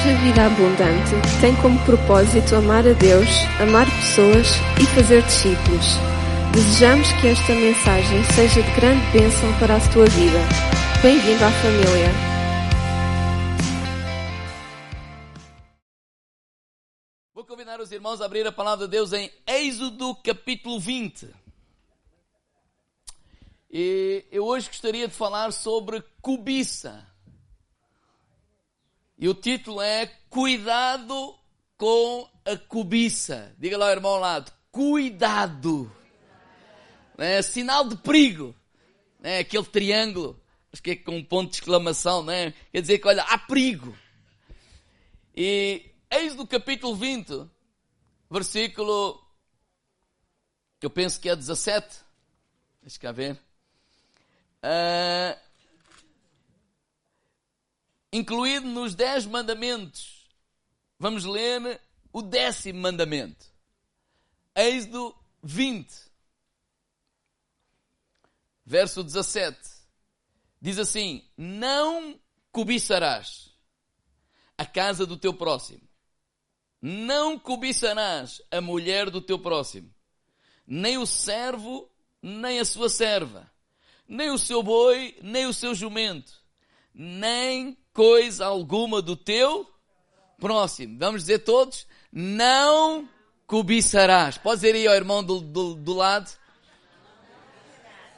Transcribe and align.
Igreja 0.00 0.18
Vida 0.20 0.46
Abundante 0.46 1.40
tem 1.42 1.54
como 1.60 1.78
propósito 1.84 2.56
amar 2.56 2.86
a 2.86 2.94
Deus, 2.94 3.28
amar 3.60 3.84
pessoas 3.84 4.46
e 4.80 4.86
fazer 4.94 5.22
discípulos. 5.24 5.86
Desejamos 6.54 7.12
que 7.20 7.26
esta 7.26 7.52
mensagem 7.52 8.24
seja 8.34 8.62
de 8.62 8.80
grande 8.80 9.04
bênção 9.12 9.58
para 9.58 9.76
a 9.76 9.92
tua 9.92 10.06
vida. 10.06 10.38
Bem-vindo 11.02 11.44
à 11.44 11.50
família. 11.50 12.08
Vou 17.34 17.44
convidar 17.44 17.78
os 17.78 17.92
irmãos 17.92 18.22
a 18.22 18.24
abrir 18.24 18.46
a 18.46 18.52
palavra 18.52 18.86
de 18.86 18.92
Deus 18.92 19.12
em 19.12 19.30
Êxodo 19.46 20.14
capítulo 20.24 20.80
20. 20.80 21.28
E 23.70 24.24
eu 24.32 24.46
hoje 24.46 24.68
gostaria 24.68 25.06
de 25.06 25.14
falar 25.14 25.52
sobre 25.52 26.02
cobiça. 26.22 27.09
E 29.20 29.28
o 29.28 29.34
título 29.34 29.82
é 29.82 30.06
Cuidado 30.30 31.38
com 31.76 32.26
a 32.42 32.56
cobiça. 32.56 33.54
Diga 33.58 33.76
lá, 33.76 33.92
irmão, 33.92 34.12
ao 34.12 34.18
lado. 34.18 34.50
Cuidado. 34.72 35.92
É, 37.18 37.42
sinal 37.42 37.86
de 37.86 37.96
perigo. 37.96 38.56
É, 39.22 39.40
aquele 39.40 39.66
triângulo. 39.66 40.42
Acho 40.72 40.82
que 40.82 40.92
é 40.92 40.96
com 40.96 41.18
um 41.18 41.22
ponto 41.22 41.50
de 41.50 41.56
exclamação, 41.56 42.24
né? 42.24 42.54
Quer 42.72 42.80
dizer 42.80 42.98
que, 42.98 43.08
olha, 43.08 43.22
há 43.24 43.36
perigo. 43.36 43.94
E 45.36 45.84
eis 46.10 46.34
do 46.34 46.46
capítulo 46.46 46.96
20, 46.96 47.46
versículo, 48.30 49.22
que 50.78 50.86
eu 50.86 50.90
penso 50.90 51.20
que 51.20 51.28
é 51.28 51.36
17. 51.36 51.94
Deixa 52.80 52.98
cá 52.98 53.12
ver. 53.12 53.34
Uh, 54.64 55.49
incluído 58.12 58.66
nos 58.66 58.94
dez 58.94 59.26
mandamentos. 59.26 60.28
Vamos 60.98 61.24
ler 61.24 61.80
o 62.12 62.22
décimo 62.22 62.80
mandamento. 62.80 63.46
Êxodo 64.54 65.14
20, 65.42 65.88
verso 68.64 69.02
17. 69.02 69.58
Diz 70.60 70.78
assim: 70.78 71.24
Não 71.36 72.20
cobiçarás 72.52 73.50
a 74.58 74.66
casa 74.66 75.06
do 75.06 75.16
teu 75.16 75.32
próximo, 75.32 75.88
não 76.82 77.38
cobiçarás 77.38 78.42
a 78.50 78.60
mulher 78.60 79.08
do 79.08 79.20
teu 79.20 79.38
próximo, 79.38 79.92
nem 80.66 80.98
o 80.98 81.06
servo, 81.06 81.90
nem 82.20 82.58
a 82.58 82.64
sua 82.64 82.88
serva, 82.88 83.50
nem 84.06 84.30
o 84.30 84.38
seu 84.38 84.62
boi, 84.62 85.16
nem 85.22 85.46
o 85.46 85.54
seu 85.54 85.74
jumento, 85.74 86.42
nem 86.92 87.78
coisa 87.92 88.46
alguma 88.46 89.02
do 89.02 89.16
teu 89.16 89.68
próximo. 90.38 90.96
Vamos 90.98 91.22
dizer 91.22 91.40
todos? 91.40 91.86
Não 92.12 93.08
cobiçarás. 93.46 94.38
Pode 94.38 94.60
dizer 94.60 94.74
aí 94.74 94.86
ao 94.86 94.94
irmão 94.94 95.22
do, 95.22 95.40
do, 95.40 95.74
do 95.74 95.94
lado? 95.94 96.30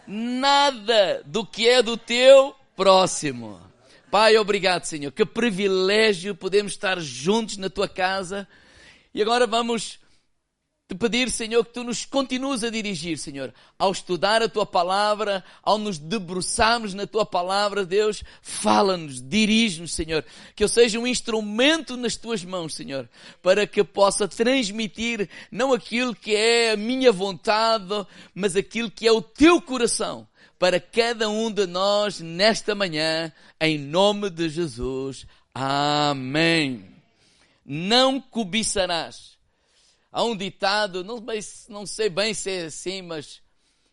Nada 0.07 1.23
do 1.25 1.47
que 1.47 1.69
é 1.69 1.83
do 1.83 1.97
teu 1.97 2.55
próximo. 2.77 3.61
Pai, 4.11 4.37
obrigado, 4.37 4.85
Senhor. 4.85 5.11
Que 5.11 5.25
privilégio 5.25 6.35
podemos 6.35 6.73
estar 6.73 7.01
juntos 7.01 7.57
na 7.57 7.71
tua 7.71 7.89
casa. 7.89 8.47
E 9.15 9.23
agora 9.23 9.47
vamos 9.47 9.99
te 10.93 10.95
pedir, 10.95 11.31
Senhor, 11.31 11.65
que 11.65 11.73
tu 11.73 11.83
nos 11.83 12.05
continues 12.05 12.63
a 12.63 12.69
dirigir, 12.69 13.17
Senhor, 13.17 13.53
ao 13.79 13.91
estudar 13.91 14.43
a 14.43 14.49
tua 14.49 14.67
palavra, 14.67 15.43
ao 15.63 15.79
nos 15.79 15.99
debruçarmos 15.99 16.93
na 16.93 17.07
tua 17.07 17.25
palavra, 17.25 17.87
Deus, 17.87 18.23
fala-nos, 18.43 19.23
dirige-nos, 19.23 19.95
Senhor, 19.95 20.23
que 20.55 20.63
eu 20.63 20.69
seja 20.69 20.99
um 20.99 21.07
instrumento 21.07 21.97
nas 21.97 22.17
tuas 22.17 22.45
mãos, 22.45 22.75
Senhor, 22.75 23.09
para 23.43 23.67
que 23.67 23.83
possa 23.83 24.29
transmitir 24.29 25.29
não 25.51 25.73
aquilo 25.73 26.15
que 26.15 26.35
é 26.35 26.73
a 26.73 26.77
minha 26.77 27.11
vontade, 27.11 28.07
mas 28.35 28.55
aquilo 28.55 28.91
que 28.91 29.07
é 29.07 29.13
o 29.13 29.23
teu 29.23 29.61
coração 29.63 30.29
para 30.59 30.79
cada 30.79 31.29
um 31.29 31.51
de 31.51 31.67
nós 31.67 32.21
nesta 32.21 32.75
manhã, 32.75 33.33
em 33.59 33.79
nome 33.79 34.29
de 34.29 34.49
Jesus. 34.49 35.27
Amém. 35.55 36.85
Não 37.65 38.21
cobiçarás 38.21 39.33
há 40.13 40.23
um 40.23 40.37
ditado, 40.37 41.03
não, 41.03 41.25
não 41.69 41.87
sei 41.87 42.11
bem 42.11 42.35
se 42.35 42.51
é 42.51 42.65
assim, 42.67 43.01
mas 43.01 43.41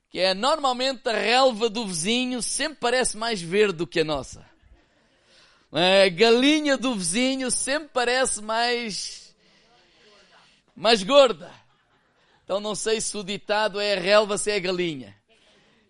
que 0.09 0.19
é 0.19 0.34
normalmente 0.34 1.07
a 1.07 1.13
relva 1.13 1.69
do 1.69 1.88
vizinho 1.88 2.41
sempre 2.41 2.80
parece 2.81 3.16
mais 3.16 3.41
verde 3.41 3.78
do 3.78 3.88
que 3.88 4.02
a 4.02 4.03
nossa. 4.03 4.46
A 5.72 6.09
galinha 6.09 6.78
do 6.78 6.96
vizinho 6.96 7.50
sempre 7.50 7.90
parece 7.94 8.41
mais 8.41 9.34
mais 10.75 11.03
gorda. 11.03 11.53
Então 12.44 12.59
não 12.59 12.74
sei 12.74 13.00
se 13.00 13.16
o 13.16 13.24
ditado 13.24 13.80
é 13.80 13.94
a 13.94 14.00
relva 14.00 14.38
se 14.38 14.50
é 14.50 14.56
a 14.56 14.59
galinha. 14.59 15.16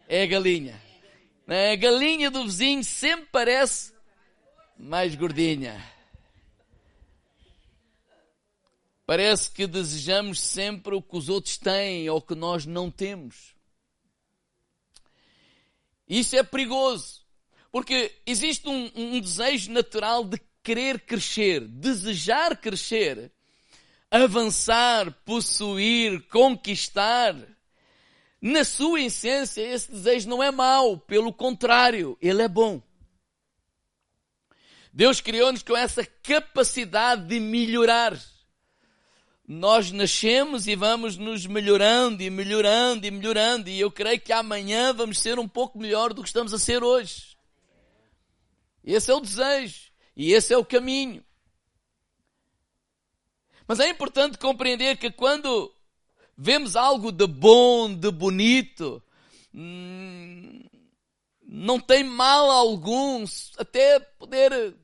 É 0.08 0.24
a 0.24 0.26
galinha. 0.26 0.82
A 1.48 1.76
galinha 1.78 2.30
do 2.30 2.44
vizinho 2.44 2.84
sempre 2.84 3.28
parece 3.32 3.94
mais 4.78 5.16
gordinha. 5.16 5.82
Parece 9.10 9.50
que 9.50 9.66
desejamos 9.66 10.40
sempre 10.40 10.94
o 10.94 11.02
que 11.02 11.18
os 11.18 11.30
outros 11.30 11.58
têm 11.58 12.08
ou 12.12 12.22
que 12.22 12.36
nós 12.36 12.68
não 12.68 12.92
temos. 12.92 13.56
Isso 16.08 16.36
é 16.36 16.44
perigoso, 16.44 17.22
porque 17.72 18.16
existe 18.24 18.70
um, 18.70 18.92
um 18.96 19.20
desejo 19.20 19.72
natural 19.72 20.24
de 20.24 20.40
querer 20.62 21.00
crescer, 21.00 21.62
desejar 21.62 22.56
crescer, 22.56 23.32
avançar, 24.12 25.12
possuir, 25.26 26.22
conquistar. 26.28 27.36
Na 28.40 28.64
sua 28.64 29.02
essência, 29.02 29.64
esse 29.64 29.92
desejo 29.92 30.30
não 30.30 30.44
é 30.44 30.52
mau, 30.52 31.00
pelo 31.00 31.34
contrário, 31.34 32.16
ele 32.22 32.44
é 32.44 32.48
bom. 32.48 32.80
Deus 34.94 35.20
criou-nos 35.20 35.64
com 35.64 35.76
essa 35.76 36.06
capacidade 36.06 37.26
de 37.26 37.40
melhorar 37.40 38.16
nós 39.52 39.92
nascemos 39.92 40.68
e 40.68 40.76
vamos 40.76 41.18
nos 41.18 41.48
melhorando 41.48 42.22
e 42.22 42.30
melhorando 42.30 43.08
e 43.08 43.10
melhorando, 43.10 43.68
e 43.68 43.80
eu 43.80 43.90
creio 43.90 44.22
que 44.22 44.32
amanhã 44.32 44.94
vamos 44.94 45.18
ser 45.18 45.40
um 45.40 45.48
pouco 45.48 45.80
melhor 45.80 46.14
do 46.14 46.22
que 46.22 46.30
estamos 46.30 46.54
a 46.54 46.60
ser 46.60 46.84
hoje. 46.84 47.36
Esse 48.84 49.10
é 49.10 49.14
o 49.16 49.20
desejo 49.20 49.92
e 50.16 50.34
esse 50.34 50.54
é 50.54 50.58
o 50.58 50.64
caminho. 50.64 51.26
Mas 53.68 53.80
é 53.80 53.90
importante 53.90 54.38
compreender 54.38 54.98
que 54.98 55.10
quando 55.10 55.74
vemos 56.38 56.76
algo 56.76 57.12
de 57.12 57.26
bom, 57.26 57.92
de 57.92 58.12
bonito, 58.12 59.02
hum, 59.52 60.64
não 61.42 61.80
tem 61.80 62.04
mal 62.04 62.52
algum 62.52 63.26
até 63.58 64.00
poder 64.00 64.76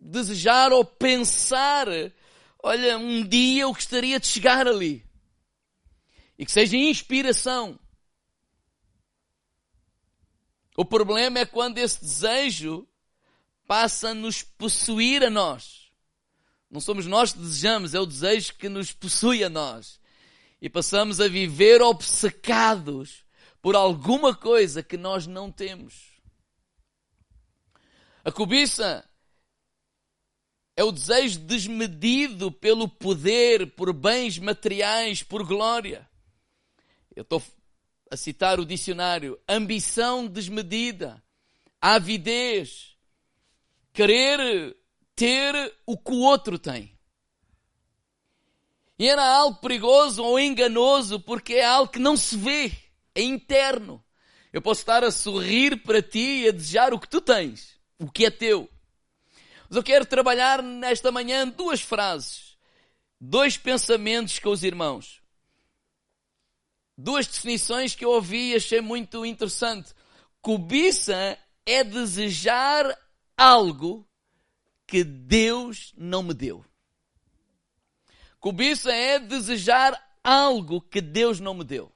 desejar 0.00 0.72
ou 0.72 0.84
pensar 0.84 1.86
olha, 2.68 2.98
um 2.98 3.26
dia 3.26 3.62
eu 3.62 3.72
gostaria 3.72 4.20
de 4.20 4.26
chegar 4.26 4.68
ali. 4.68 5.02
E 6.38 6.44
que 6.44 6.52
seja 6.52 6.76
inspiração. 6.76 7.80
O 10.76 10.84
problema 10.84 11.38
é 11.40 11.46
quando 11.46 11.78
esse 11.78 12.00
desejo 12.00 12.86
passa 13.66 14.10
a 14.10 14.14
nos 14.14 14.42
possuir 14.42 15.24
a 15.24 15.30
nós. 15.30 15.90
Não 16.70 16.80
somos 16.80 17.06
nós 17.06 17.32
que 17.32 17.38
desejamos, 17.38 17.94
é 17.94 18.00
o 18.00 18.06
desejo 18.06 18.54
que 18.54 18.68
nos 18.68 18.92
possui 18.92 19.42
a 19.42 19.48
nós. 19.48 19.98
E 20.60 20.68
passamos 20.68 21.20
a 21.20 21.28
viver 21.28 21.80
obcecados 21.80 23.24
por 23.62 23.74
alguma 23.74 24.34
coisa 24.34 24.82
que 24.82 24.98
nós 24.98 25.26
não 25.26 25.50
temos. 25.50 26.12
A 28.22 28.30
cobiça 28.30 29.08
é 30.78 30.84
o 30.84 30.92
desejo 30.92 31.40
desmedido 31.40 32.52
pelo 32.52 32.88
poder, 32.88 33.72
por 33.72 33.92
bens 33.92 34.38
materiais, 34.38 35.24
por 35.24 35.44
glória. 35.44 36.08
Eu 37.16 37.22
estou 37.22 37.42
a 38.08 38.16
citar 38.16 38.60
o 38.60 38.64
dicionário. 38.64 39.36
Ambição 39.48 40.24
desmedida, 40.24 41.20
avidez, 41.80 42.96
querer 43.92 44.76
ter 45.16 45.52
o 45.84 45.98
que 45.98 46.12
o 46.12 46.20
outro 46.20 46.60
tem. 46.60 46.96
E 49.00 49.08
era 49.08 49.26
algo 49.26 49.58
perigoso 49.58 50.22
ou 50.22 50.38
enganoso 50.38 51.18
porque 51.18 51.54
é 51.54 51.64
algo 51.64 51.90
que 51.90 51.98
não 51.98 52.16
se 52.16 52.36
vê, 52.36 52.70
é 53.16 53.22
interno. 53.22 54.00
Eu 54.52 54.62
posso 54.62 54.82
estar 54.82 55.02
a 55.02 55.10
sorrir 55.10 55.82
para 55.82 56.00
ti 56.00 56.42
e 56.44 56.48
a 56.48 56.52
desejar 56.52 56.94
o 56.94 57.00
que 57.00 57.08
tu 57.08 57.20
tens, 57.20 57.76
o 57.98 58.08
que 58.08 58.24
é 58.24 58.30
teu. 58.30 58.70
Mas 59.68 59.76
eu 59.76 59.82
quero 59.82 60.06
trabalhar 60.06 60.62
nesta 60.62 61.12
manhã 61.12 61.46
duas 61.46 61.80
frases, 61.80 62.56
dois 63.20 63.56
pensamentos 63.56 64.38
com 64.38 64.50
os 64.50 64.62
irmãos. 64.62 65.20
Duas 66.96 67.26
definições 67.26 67.94
que 67.94 68.04
eu 68.04 68.10
ouvi 68.10 68.52
e 68.52 68.56
achei 68.56 68.80
muito 68.80 69.24
interessante. 69.24 69.94
Cobiça 70.40 71.38
é 71.64 71.84
desejar 71.84 72.98
algo 73.36 74.08
que 74.86 75.04
Deus 75.04 75.92
não 75.96 76.22
me 76.22 76.34
deu. 76.34 76.64
Cobiça 78.40 78.92
é 78.92 79.18
desejar 79.18 79.92
algo 80.24 80.80
que 80.80 81.00
Deus 81.00 81.38
não 81.40 81.54
me 81.54 81.64
deu. 81.64 81.92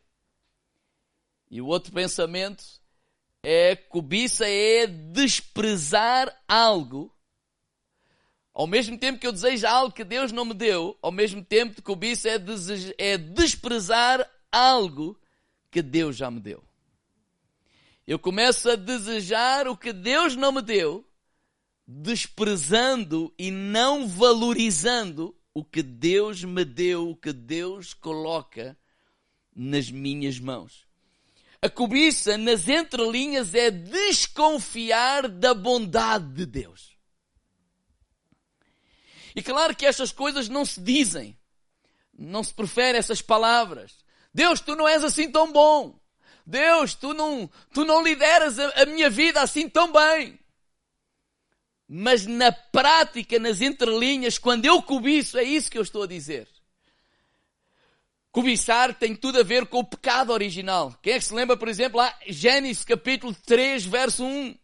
E 1.51 1.61
o 1.61 1.67
outro 1.67 1.93
pensamento 1.93 2.65
é 3.43 3.75
cobiça 3.77 4.49
é 4.49 4.87
desprezar 4.87 6.35
algo. 6.47 7.15
Ao 8.55 8.67
mesmo 8.67 8.99
tempo 8.99 9.19
que 9.19 9.27
eu 9.27 9.33
desejo 9.33 9.67
algo 9.67 9.95
que 9.95 10.05
Deus 10.05 10.31
não 10.31 10.45
me 10.45 10.53
deu, 10.53 10.97
ao 11.01 11.11
mesmo 11.11 11.43
tempo 11.43 11.75
que 11.75 11.83
cobiça 11.83 12.29
é, 12.29 12.39
é 12.99 13.17
desprezar 13.17 14.29
algo 14.51 15.19
que 15.71 15.81
Deus 15.81 16.17
já 16.17 16.31
me 16.31 16.39
deu. 16.39 16.63
Eu 18.07 18.19
começo 18.19 18.69
a 18.69 18.77
desejar 18.77 19.67
o 19.67 19.77
que 19.77 19.93
Deus 19.93 20.37
não 20.37 20.53
me 20.53 20.61
deu, 20.61 21.07
desprezando 21.87 23.33
e 23.39 23.51
não 23.51 24.07
valorizando 24.07 25.35
o 25.55 25.65
que 25.65 25.83
Deus 25.83 26.45
me 26.45 26.65
deu, 26.65 27.11
o 27.11 27.17
que 27.17 27.33
Deus 27.33 27.95
coloca 27.95 28.77
nas 29.55 29.91
minhas 29.91 30.39
mãos. 30.39 30.87
A 31.61 31.71
cobiça 31.71 32.37
nas 32.37 32.69
entrelinhas 32.69 33.55
é 33.55 33.71
desconfiar 33.71 35.29
da 35.29 35.55
bondade 35.55 36.35
de 36.35 36.45
Deus. 36.45 36.92
E 39.35 39.43
claro 39.43 39.75
que 39.75 39.87
estas 39.87 40.13
coisas 40.13 40.49
não 40.49 40.65
se 40.65 40.81
dizem, 40.81 41.39
não 42.17 42.43
se 42.43 42.53
prefere 42.53 42.99
essas 42.99 43.23
palavras. 43.23 43.97
Deus, 44.33 44.61
tu 44.61 44.75
não 44.75 44.87
és 44.89 45.03
assim 45.03 45.31
tão 45.31 45.53
bom. 45.53 45.99
Deus, 46.47 46.95
tu 46.95 47.15
não, 47.15 47.51
tu 47.73 47.85
não 47.85 48.03
lideras 48.03 48.59
a, 48.59 48.83
a 48.83 48.87
minha 48.87 49.09
vida 49.09 49.41
assim 49.41 49.69
tão 49.69 49.93
bem. 49.93 50.39
Mas 51.89 52.27
na 52.27 52.51
prática, 52.51 53.39
nas 53.39 53.61
entrelinhas, 53.61 54.39
quando 54.39 54.65
eu 54.65 54.83
cobiço, 54.83 55.39
é 55.39 55.43
isso 55.45 55.71
que 55.71 55.79
eu 55.79 55.83
estou 55.83 56.05
a 56.05 56.07
dizer. 56.07 56.49
Cobiçar 58.31 58.95
tem 58.95 59.15
tudo 59.15 59.41
a 59.41 59.43
ver 59.43 59.67
com 59.67 59.81
o 59.81 59.85
pecado 59.85 60.33
original. 60.33 60.99
Quem 61.03 61.13
é 61.13 61.19
que 61.19 61.25
se 61.25 61.35
lembra, 61.35 61.55
por 61.55 61.69
exemplo, 61.69 61.99
lá, 61.99 62.19
Gênesis 62.27 62.83
capítulo 62.83 63.35
3, 63.35 63.85
verso 63.85 64.25
1. 64.25 64.57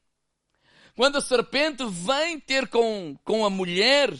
Quando 0.97 1.19
a 1.19 1.21
serpente 1.21 1.85
vem 1.87 2.41
ter 2.41 2.67
com, 2.69 3.15
com 3.23 3.45
a 3.45 3.51
mulher 3.51 4.11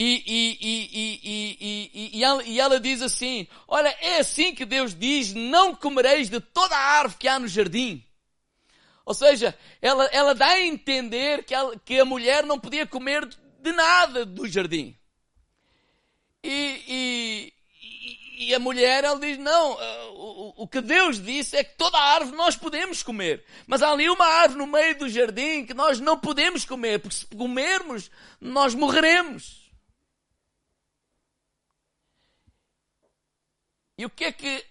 e, 0.00 0.58
e, 0.60 2.10
e, 2.14 2.24
ela, 2.24 2.44
e 2.44 2.60
ela 2.60 2.78
diz 2.78 3.02
assim, 3.02 3.48
olha, 3.66 3.88
é 4.00 4.20
assim 4.20 4.54
que 4.54 4.64
Deus 4.64 4.94
diz, 4.94 5.34
não 5.34 5.74
comereis 5.74 6.30
de 6.30 6.38
toda 6.38 6.76
a 6.76 6.98
árvore 7.00 7.18
que 7.18 7.26
há 7.26 7.36
no 7.40 7.48
jardim. 7.48 8.04
Ou 9.04 9.12
seja, 9.12 9.58
ela, 9.82 10.04
ela 10.12 10.36
dá 10.36 10.46
a 10.46 10.64
entender 10.64 11.42
que, 11.44 11.52
ela, 11.52 11.76
que 11.84 11.98
a 11.98 12.04
mulher 12.04 12.44
não 12.44 12.60
podia 12.60 12.86
comer 12.86 13.26
de 13.26 13.72
nada 13.72 14.24
do 14.24 14.46
jardim. 14.46 14.96
E, 16.44 16.84
e, 16.86 17.52
e 18.46 18.54
a 18.54 18.60
mulher, 18.60 19.02
ela 19.02 19.18
diz, 19.18 19.36
não, 19.36 19.72
o, 20.12 20.62
o 20.62 20.68
que 20.68 20.80
Deus 20.80 21.20
disse 21.20 21.56
é 21.56 21.64
que 21.64 21.76
toda 21.76 21.98
a 21.98 22.14
árvore 22.14 22.36
nós 22.36 22.54
podemos 22.54 23.02
comer. 23.02 23.44
Mas 23.66 23.82
há 23.82 23.90
ali 23.90 24.08
uma 24.08 24.26
árvore 24.26 24.60
no 24.60 24.66
meio 24.68 24.96
do 24.96 25.08
jardim 25.08 25.66
que 25.66 25.74
nós 25.74 25.98
não 25.98 26.16
podemos 26.16 26.64
comer, 26.64 27.00
porque 27.00 27.16
se 27.16 27.26
comermos, 27.26 28.08
nós 28.40 28.76
morreremos. 28.76 29.57
E 33.98 34.06
o 34.06 34.10
que 34.10 34.26
é 34.26 34.32
que 34.32 34.64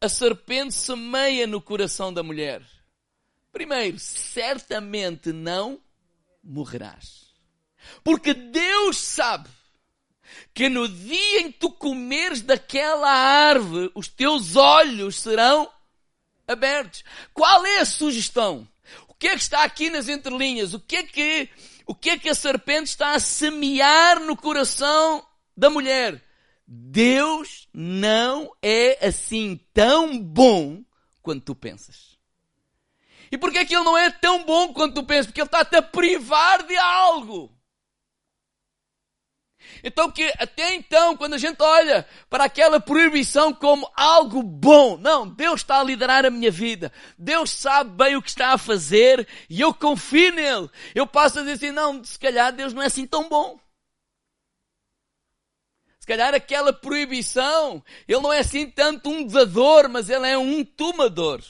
a 0.00 0.08
serpente 0.08 0.72
semeia 0.72 1.46
no 1.46 1.60
coração 1.60 2.10
da 2.10 2.22
mulher? 2.22 2.62
Primeiro, 3.52 3.98
certamente 3.98 5.30
não 5.30 5.78
morrerás. 6.42 7.26
Porque 8.02 8.32
Deus 8.32 8.96
sabe 8.96 9.50
que 10.54 10.70
no 10.70 10.88
dia 10.88 11.40
em 11.40 11.52
que 11.52 11.58
tu 11.58 11.70
comeres 11.70 12.40
daquela 12.40 13.10
árvore, 13.10 13.92
os 13.94 14.08
teus 14.08 14.56
olhos 14.56 15.20
serão 15.20 15.70
abertos. 16.48 17.04
Qual 17.34 17.66
é 17.66 17.80
a 17.80 17.84
sugestão? 17.84 18.66
O 19.06 19.14
que 19.14 19.28
é 19.28 19.36
que 19.36 19.42
está 19.42 19.64
aqui 19.64 19.90
nas 19.90 20.08
entrelinhas? 20.08 20.72
O 20.72 20.80
que 20.80 20.96
é 20.96 21.02
que, 21.02 21.50
o 21.86 21.94
que 21.94 22.08
é 22.08 22.18
que 22.18 22.30
a 22.30 22.34
serpente 22.34 22.88
está 22.88 23.14
a 23.14 23.20
semear 23.20 24.18
no 24.20 24.34
coração 24.34 25.22
da 25.54 25.68
mulher? 25.68 26.24
Deus 26.74 27.68
não 27.70 28.50
é 28.62 29.06
assim 29.06 29.60
tão 29.74 30.18
bom 30.18 30.82
quanto 31.20 31.44
tu 31.44 31.54
pensas. 31.54 32.16
E 33.30 33.36
porquê 33.36 33.58
é 33.58 33.64
que 33.66 33.74
ele 33.74 33.84
não 33.84 33.98
é 33.98 34.10
tão 34.10 34.42
bom 34.44 34.72
quanto 34.72 34.94
tu 34.94 35.04
pensas? 35.04 35.26
Porque 35.26 35.42
ele 35.42 35.48
está-te 35.48 35.76
a 35.76 35.82
privar 35.82 36.62
de 36.66 36.74
algo. 36.78 37.54
Então 39.84 40.10
que 40.10 40.32
até 40.38 40.74
então, 40.74 41.14
quando 41.14 41.34
a 41.34 41.38
gente 41.38 41.62
olha 41.62 42.08
para 42.30 42.44
aquela 42.44 42.80
proibição 42.80 43.52
como 43.52 43.90
algo 43.94 44.42
bom, 44.42 44.96
não, 44.96 45.28
Deus 45.28 45.60
está 45.60 45.78
a 45.78 45.84
liderar 45.84 46.24
a 46.24 46.30
minha 46.30 46.50
vida. 46.50 46.90
Deus 47.18 47.50
sabe 47.50 47.90
bem 47.90 48.16
o 48.16 48.22
que 48.22 48.30
está 48.30 48.54
a 48.54 48.58
fazer 48.58 49.28
e 49.50 49.60
eu 49.60 49.74
confio 49.74 50.32
nele. 50.32 50.70
Eu 50.94 51.06
passo 51.06 51.38
a 51.38 51.42
dizer 51.42 51.52
assim, 51.52 51.70
não, 51.70 52.02
se 52.02 52.18
calhar 52.18 52.50
Deus 52.50 52.72
não 52.72 52.80
é 52.80 52.86
assim 52.86 53.06
tão 53.06 53.28
bom. 53.28 53.60
Se 56.02 56.06
calhar 56.08 56.34
aquela 56.34 56.72
proibição, 56.72 57.80
ele 58.08 58.20
não 58.20 58.32
é 58.32 58.40
assim 58.40 58.68
tanto 58.68 59.08
um 59.08 59.24
dador, 59.24 59.88
mas 59.88 60.10
ele 60.10 60.26
é 60.26 60.36
um 60.36 60.64
tomador. 60.64 61.40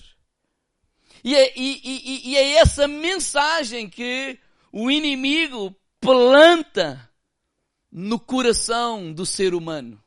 E 1.25 1.34
é, 1.34 1.58
e, 1.58 1.81
e, 1.82 2.31
e 2.31 2.37
é 2.37 2.56
essa 2.56 2.87
mensagem 2.87 3.88
que 3.88 4.38
o 4.70 4.90
inimigo 4.90 5.75
planta 5.99 7.10
no 7.90 8.20
coração 8.20 9.10
do 9.10 9.25
ser 9.25 9.54
humano. 9.54 9.99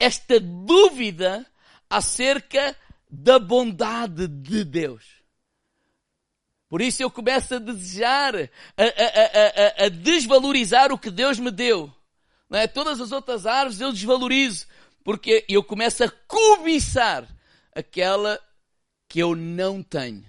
Esta 0.00 0.40
dúvida 0.40 1.46
acerca 1.90 2.74
da 3.10 3.38
bondade 3.38 4.26
de 4.26 4.64
Deus. 4.64 5.04
Por 6.70 6.80
isso 6.80 7.02
eu 7.02 7.10
começo 7.10 7.54
a 7.54 7.58
desejar, 7.58 8.34
a, 8.34 8.48
a, 8.78 9.82
a, 9.82 9.84
a 9.84 9.88
desvalorizar 9.90 10.90
o 10.90 10.98
que 10.98 11.10
Deus 11.10 11.38
me 11.38 11.50
deu. 11.50 11.94
É? 12.50 12.66
Todas 12.66 13.00
as 13.00 13.12
outras 13.12 13.46
árvores 13.46 13.80
eu 13.80 13.92
desvalorizo, 13.92 14.66
porque 15.04 15.44
eu 15.48 15.62
começo 15.62 16.02
a 16.04 16.10
cobiçar 16.10 17.28
aquela 17.74 18.40
que 19.08 19.18
eu 19.18 19.34
não 19.34 19.82
tenho, 19.82 20.28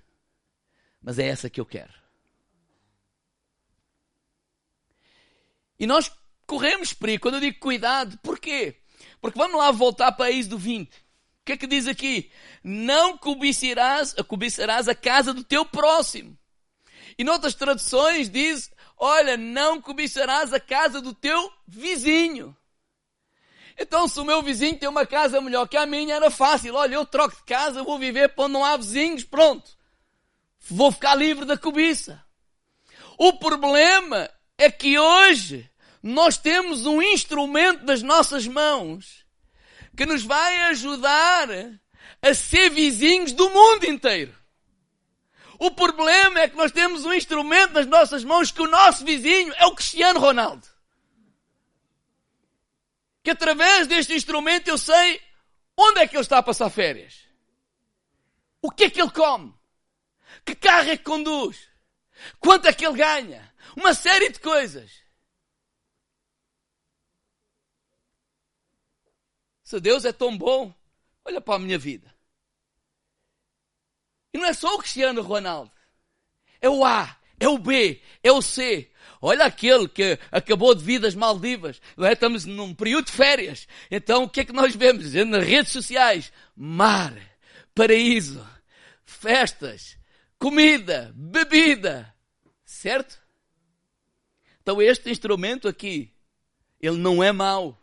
mas 1.01 1.17
é 1.19 1.27
essa 1.27 1.49
que 1.49 1.59
eu 1.59 1.65
quero. 1.65 1.93
E 5.79 5.87
nós 5.87 6.11
corremos 6.45 6.93
perigo. 6.93 7.21
Quando 7.21 7.35
eu 7.35 7.41
digo 7.41 7.59
cuidado, 7.59 8.17
porquê? 8.21 8.75
Porque 9.21 9.37
vamos 9.37 9.57
lá 9.57 9.71
voltar 9.71 10.11
para 10.11 10.31
Êxodo 10.31 10.57
20. 10.57 10.89
O 10.89 10.99
que 11.45 11.53
é 11.53 11.57
que 11.57 11.67
diz 11.67 11.87
aqui? 11.87 12.29
Não 12.63 13.17
cobiçarás, 13.17 14.13
cobiçarás 14.27 14.87
a 14.87 14.95
casa 14.95 15.33
do 15.33 15.43
teu 15.43 15.65
próximo. 15.65 16.37
E 17.17 17.23
noutras 17.23 17.55
traduções 17.55 18.29
diz, 18.29 18.71
olha, 18.99 19.37
não 19.37 19.81
cobiçarás 19.81 20.53
a 20.53 20.59
casa 20.59 21.01
do 21.01 21.13
teu 21.13 21.51
vizinho. 21.67 22.55
Então, 23.77 24.09
se 24.09 24.19
o 24.19 24.25
meu 24.25 24.43
vizinho 24.43 24.77
tem 24.77 24.89
uma 24.89 25.05
casa 25.05 25.39
melhor 25.39 25.65
que 25.65 25.77
a 25.77 25.85
minha, 25.85 26.15
era 26.15 26.29
fácil. 26.29 26.75
Olha, 26.75 26.95
eu 26.95 27.05
troco 27.05 27.37
de 27.37 27.43
casa, 27.43 27.81
vou 27.81 27.97
viver 27.97 28.29
para 28.35 28.49
não 28.49 28.65
há 28.65 28.75
vizinhos, 28.75 29.23
pronto. 29.23 29.71
Vou 30.69 30.91
ficar 30.91 31.15
livre 31.15 31.45
da 31.45 31.57
cobiça. 31.57 32.21
O 33.17 33.33
problema 33.33 34.29
é 34.57 34.69
que 34.69 34.99
hoje 34.99 35.69
nós 36.03 36.37
temos 36.37 36.85
um 36.85 37.01
instrumento 37.01 37.85
nas 37.85 38.01
nossas 38.01 38.45
mãos 38.45 39.25
que 39.95 40.05
nos 40.05 40.23
vai 40.23 40.61
ajudar 40.63 41.49
a 42.21 42.33
ser 42.33 42.69
vizinhos 42.69 43.31
do 43.31 43.49
mundo 43.49 43.85
inteiro. 43.85 44.38
O 45.59 45.71
problema 45.71 46.39
é 46.39 46.47
que 46.47 46.55
nós 46.55 46.71
temos 46.71 47.05
um 47.05 47.13
instrumento 47.13 47.73
nas 47.73 47.85
nossas 47.85 48.23
mãos 48.23 48.51
que 48.51 48.61
o 48.61 48.67
nosso 48.67 49.05
vizinho 49.05 49.53
é 49.57 49.65
o 49.65 49.75
Cristiano 49.75 50.19
Ronaldo 50.19 50.67
que 53.29 53.31
através 53.31 53.87
deste 53.87 54.13
instrumento 54.13 54.69
eu 54.69 54.77
sei 54.77 55.21
onde 55.77 55.99
é 55.99 56.07
que 56.07 56.15
ele 56.15 56.21
está 56.23 56.39
a 56.39 56.43
passar 56.43 56.69
férias. 56.69 57.27
O 58.61 58.71
que 58.71 58.85
é 58.85 58.89
que 58.89 58.99
ele 58.99 59.11
come? 59.11 59.53
Que 60.43 60.55
carro 60.55 60.89
é 60.89 60.97
que 60.97 61.03
conduz? 61.03 61.69
Quanto 62.39 62.67
é 62.67 62.73
que 62.73 62.85
ele 62.85 62.97
ganha? 62.97 63.53
Uma 63.75 63.93
série 63.93 64.29
de 64.29 64.39
coisas. 64.39 64.91
Se 69.63 69.79
Deus 69.79 70.03
é 70.05 70.11
tão 70.11 70.35
bom, 70.35 70.73
olha 71.23 71.39
para 71.39 71.55
a 71.55 71.59
minha 71.59 71.77
vida. 71.77 72.13
E 74.33 74.37
não 74.37 74.45
é 74.45 74.53
só 74.53 74.75
o 74.75 74.79
Cristiano 74.79 75.21
Ronaldo. 75.21 75.71
É 76.61 76.69
o 76.69 76.83
A, 76.85 77.17
é 77.39 77.47
o 77.47 77.57
B, 77.57 78.01
é 78.21 78.31
o 78.31 78.41
C. 78.41 78.91
Olha 79.21 79.45
aquele 79.45 79.87
que 79.87 80.17
acabou 80.31 80.73
de 80.73 80.83
vir 80.83 80.99
das 80.99 81.15
Maldivas. 81.15 81.81
É? 81.97 82.13
Estamos 82.13 82.45
num 82.45 82.73
período 82.73 83.05
de 83.05 83.11
férias. 83.11 83.67
Então 83.89 84.23
o 84.23 84.29
que 84.29 84.41
é 84.41 84.45
que 84.45 84.53
nós 84.53 84.75
vemos 84.75 85.13
nas 85.13 85.45
redes 85.45 85.71
sociais? 85.71 86.31
Mar, 86.55 87.13
paraíso, 87.73 88.45
festas, 89.03 89.97
comida, 90.37 91.11
bebida. 91.15 92.13
Certo? 92.63 93.19
Então 94.61 94.81
este 94.81 95.09
instrumento 95.09 95.67
aqui, 95.67 96.13
ele 96.79 96.97
não 96.97 97.23
é 97.23 97.31
mau. 97.31 97.77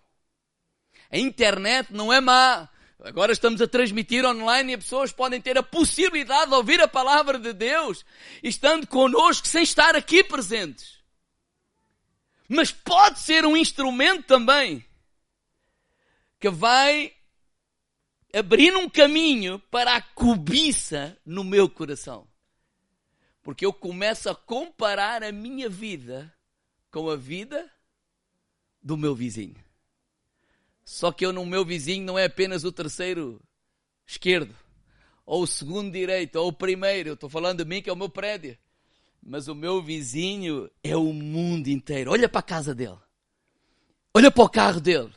A 1.11 1.19
internet 1.19 1.93
não 1.93 2.13
é 2.13 2.21
má. 2.21 2.69
Agora 3.07 3.31
estamos 3.31 3.63
a 3.63 3.69
transmitir 3.69 4.25
online 4.25 4.73
e 4.73 4.75
as 4.75 4.83
pessoas 4.83 5.13
podem 5.13 5.41
ter 5.41 5.57
a 5.57 5.63
possibilidade 5.63 6.51
de 6.51 6.57
ouvir 6.57 6.81
a 6.81 6.89
palavra 6.89 7.39
de 7.39 7.53
Deus, 7.53 8.05
estando 8.43 8.85
connosco 8.85 9.47
sem 9.47 9.63
estar 9.63 9.95
aqui 9.95 10.25
presentes. 10.25 10.99
Mas 12.49 12.73
pode 12.73 13.21
ser 13.21 13.47
um 13.47 13.57
instrumento 13.57 14.25
também 14.25 14.85
que 16.41 16.51
vai 16.51 17.15
abrir 18.35 18.75
um 18.75 18.91
caminho 18.91 19.61
para 19.71 19.95
a 19.95 20.03
cobiça 20.03 21.17
no 21.25 21.45
meu 21.45 21.71
coração. 21.71 22.27
Porque 23.41 23.65
eu 23.65 23.73
começo 23.73 24.29
a 24.29 24.35
comparar 24.35 25.23
a 25.23 25.31
minha 25.31 25.69
vida 25.69 26.35
com 26.91 27.09
a 27.09 27.15
vida 27.15 27.73
do 28.83 28.97
meu 28.97 29.15
vizinho. 29.15 29.66
Só 30.87 31.11
que 31.11 31.27
eu 31.27 31.33
no 31.33 31.45
meu 31.45 31.65
vizinho 31.65 32.07
não 32.07 32.17
é 32.17 32.27
apenas 32.27 32.63
o 32.63 32.71
terceiro 32.71 33.43
esquerdo, 34.07 34.55
ou 35.27 35.43
o 35.43 35.47
segundo 35.47 35.91
direito, 35.91 36.37
ou 36.37 36.49
o 36.49 36.53
primeiro. 36.53 37.09
Eu 37.09 37.15
estou 37.15 37.29
falando 37.29 37.59
de 37.59 37.69
mim 37.69 37.83
que 37.83 37.91
é 37.91 37.93
o 37.93 37.97
meu 37.97 38.09
prédio. 38.09 38.57
Mas 39.21 39.49
o 39.49 39.55
meu 39.55 39.83
vizinho 39.83 40.71
é 40.85 40.97
o 40.97 41.13
mundo 41.13 41.67
inteiro. 41.67 42.13
Olha 42.13 42.29
para 42.29 42.39
a 42.39 42.45
casa 42.45 42.73
dele. 42.73 42.97
Olha 44.15 44.31
para 44.31 44.45
o 44.45 44.49
carro 44.49 44.81
dele. 44.81 45.13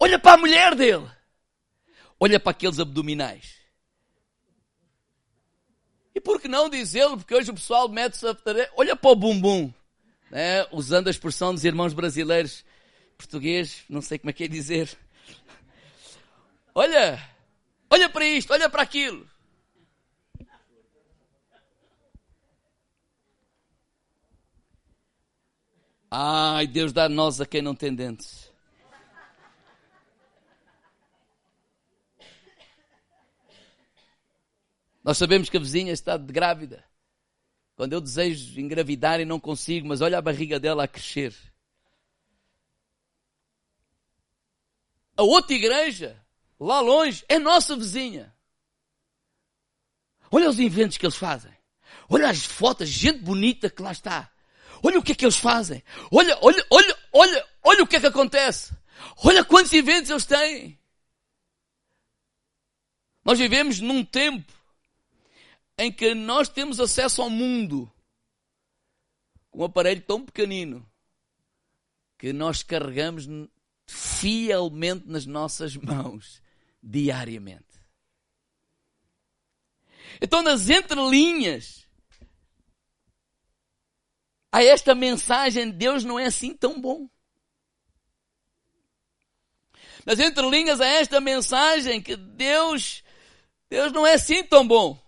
Olha 0.00 0.18
para 0.18 0.32
a 0.32 0.38
mulher 0.38 0.74
dele. 0.74 1.06
Olha 2.18 2.40
para 2.40 2.52
aqueles 2.52 2.80
abdominais. 2.80 3.56
E 6.14 6.20
por 6.22 6.40
que 6.40 6.48
não 6.48 6.70
dizê-lo? 6.70 7.18
Porque 7.18 7.34
hoje 7.34 7.50
o 7.50 7.54
pessoal 7.54 7.86
mete-se 7.90 8.26
a... 8.26 8.34
Olha 8.74 8.96
para 8.96 9.10
o 9.10 9.14
bumbum. 9.14 9.70
Né? 10.30 10.66
Usando 10.72 11.08
a 11.08 11.10
expressão 11.10 11.52
dos 11.52 11.66
irmãos 11.66 11.92
brasileiros 11.92 12.64
português, 13.16 13.84
não 13.88 14.00
sei 14.00 14.18
como 14.18 14.30
é 14.30 14.32
que 14.32 14.44
é 14.44 14.48
dizer. 14.48 14.96
Olha, 16.74 17.18
olha 17.90 18.08
para 18.08 18.24
isto, 18.26 18.52
olha 18.52 18.68
para 18.68 18.82
aquilo. 18.82 19.28
Ai, 26.10 26.66
Deus 26.66 26.92
dá 26.92 27.08
nós 27.08 27.40
a 27.40 27.46
quem 27.46 27.60
não 27.60 27.74
tem 27.74 27.94
dentes. 27.94 28.50
Nós 35.02 35.18
sabemos 35.18 35.48
que 35.48 35.56
a 35.56 35.60
vizinha 35.60 35.92
está 35.92 36.16
grávida. 36.16 36.84
Quando 37.76 37.92
eu 37.92 38.00
desejo 38.00 38.58
engravidar 38.60 39.20
e 39.20 39.24
não 39.24 39.38
consigo, 39.38 39.86
mas 39.86 40.00
olha 40.00 40.18
a 40.18 40.22
barriga 40.22 40.58
dela 40.58 40.84
a 40.84 40.88
crescer. 40.88 41.34
A 45.16 45.22
outra 45.22 45.54
igreja, 45.54 46.22
lá 46.58 46.80
longe, 46.80 47.24
é 47.28 47.38
nossa 47.38 47.76
vizinha. 47.76 48.34
Olha 50.30 50.48
os 50.50 50.58
inventos 50.58 50.98
que 50.98 51.06
eles 51.06 51.16
fazem. 51.16 51.52
Olha 52.08 52.28
as 52.28 52.44
fotos, 52.44 52.88
gente 52.88 53.18
bonita 53.20 53.70
que 53.70 53.82
lá 53.82 53.92
está. 53.92 54.30
Olha 54.82 54.98
o 54.98 55.02
que 55.02 55.12
é 55.12 55.14
que 55.14 55.24
eles 55.24 55.36
fazem. 55.36 55.82
Olha, 56.10 56.38
olha, 56.42 56.66
olha, 56.70 56.98
olha, 57.12 57.48
olha 57.62 57.82
o 57.82 57.86
que 57.86 57.96
é 57.96 58.00
que 58.00 58.06
acontece. 58.06 58.74
Olha 59.24 59.44
quantos 59.44 59.72
eventos 59.72 60.10
eles 60.10 60.26
têm. 60.26 60.78
Nós 63.24 63.38
vivemos 63.38 63.80
num 63.80 64.04
tempo 64.04 64.52
em 65.78 65.92
que 65.92 66.14
nós 66.14 66.48
temos 66.48 66.78
acesso 66.78 67.22
ao 67.22 67.30
mundo 67.30 67.90
com 69.50 69.62
um 69.62 69.64
aparelho 69.64 70.02
tão 70.02 70.24
pequenino 70.24 70.88
que 72.18 72.32
nós 72.32 72.62
carregamos 72.62 73.26
fielmente 73.86 75.06
nas 75.06 75.26
nossas 75.26 75.76
mãos 75.76 76.42
diariamente. 76.82 77.64
Então, 80.20 80.42
nas 80.42 80.68
entrelinhas, 80.70 81.86
a 84.50 84.62
esta 84.62 84.94
mensagem, 84.94 85.70
Deus 85.70 86.04
não 86.04 86.18
é 86.18 86.26
assim 86.26 86.54
tão 86.54 86.80
bom. 86.80 87.08
Nas 90.04 90.18
entrelinhas, 90.18 90.80
a 90.80 90.86
esta 90.86 91.20
mensagem 91.20 92.00
que 92.00 92.16
Deus, 92.16 93.02
Deus 93.68 93.92
não 93.92 94.06
é 94.06 94.14
assim 94.14 94.42
tão 94.44 94.66
bom. 94.66 94.98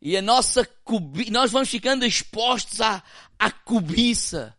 E 0.00 0.16
a 0.16 0.22
nossa 0.22 0.64
cobi... 0.82 1.30
nós 1.30 1.52
vamos 1.52 1.70
ficando 1.70 2.04
expostos 2.04 2.80
à, 2.80 3.02
à 3.38 3.50
cobiça 3.50 4.56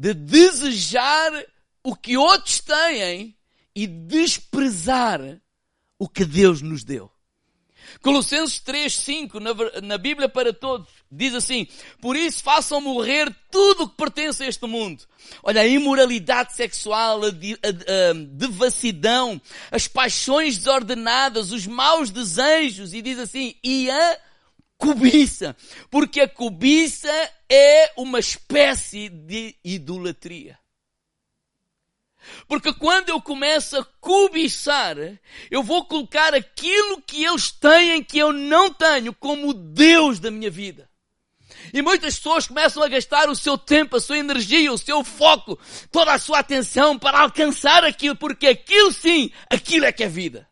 de 0.00 0.14
desejar 0.14 1.30
o 1.84 1.94
que 1.94 2.16
outros 2.16 2.58
têm 2.60 3.36
e 3.76 3.86
desprezar 3.86 5.20
o 5.98 6.08
que 6.08 6.24
Deus 6.24 6.62
nos 6.62 6.82
deu. 6.82 7.12
Colossenses 8.00 8.60
3, 8.60 8.96
5, 8.96 9.40
na, 9.40 9.50
na 9.82 9.98
Bíblia 9.98 10.26
para 10.26 10.54
todos, 10.54 10.88
diz 11.12 11.34
assim, 11.34 11.68
por 12.00 12.16
isso 12.16 12.42
façam 12.42 12.80
morrer 12.80 13.30
tudo 13.50 13.82
o 13.82 13.88
que 13.90 13.96
pertence 13.96 14.42
a 14.42 14.46
este 14.46 14.66
mundo. 14.66 15.04
Olha, 15.42 15.60
a 15.60 15.66
imoralidade 15.66 16.54
sexual, 16.54 17.20
a, 17.22 17.26
a, 17.26 18.10
a 18.10 18.12
devassidão, 18.14 19.38
as 19.70 19.86
paixões 19.86 20.56
desordenadas, 20.56 21.52
os 21.52 21.66
maus 21.66 22.10
desejos, 22.10 22.94
e 22.94 23.02
diz 23.02 23.18
assim, 23.18 23.54
e 23.62 23.90
a 23.90 24.18
cobiça. 24.80 25.54
Porque 25.90 26.20
a 26.20 26.28
cobiça 26.28 27.12
é 27.48 27.92
uma 27.96 28.18
espécie 28.18 29.08
de 29.08 29.54
idolatria. 29.62 30.58
Porque 32.46 32.72
quando 32.72 33.10
eu 33.10 33.20
começo 33.20 33.78
a 33.78 33.84
cobiçar, 34.00 34.96
eu 35.50 35.62
vou 35.62 35.84
colocar 35.84 36.34
aquilo 36.34 37.00
que 37.02 37.24
eles 37.24 37.50
têm 37.50 38.02
que 38.02 38.18
eu 38.18 38.32
não 38.32 38.72
tenho 38.72 39.14
como 39.14 39.54
Deus 39.54 40.18
da 40.18 40.30
minha 40.30 40.50
vida. 40.50 40.88
E 41.72 41.82
muitas 41.82 42.16
pessoas 42.16 42.46
começam 42.46 42.82
a 42.82 42.88
gastar 42.88 43.28
o 43.28 43.36
seu 43.36 43.56
tempo, 43.56 43.96
a 43.96 44.00
sua 44.00 44.18
energia, 44.18 44.72
o 44.72 44.78
seu 44.78 45.04
foco, 45.04 45.58
toda 45.90 46.12
a 46.12 46.18
sua 46.18 46.40
atenção 46.40 46.98
para 46.98 47.20
alcançar 47.20 47.84
aquilo, 47.84 48.16
porque 48.16 48.48
aquilo 48.48 48.92
sim, 48.92 49.30
aquilo 49.48 49.84
é 49.84 49.92
que 49.92 50.04
é 50.04 50.08
vida. 50.08 50.48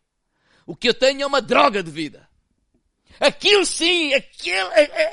O 0.65 0.75
que 0.75 0.89
eu 0.89 0.93
tenho 0.93 1.23
é 1.23 1.25
uma 1.25 1.41
droga 1.41 1.81
de 1.81 1.91
vida. 1.91 2.28
Aquilo 3.19 3.65
sim, 3.65 4.13
aquele, 4.13 4.61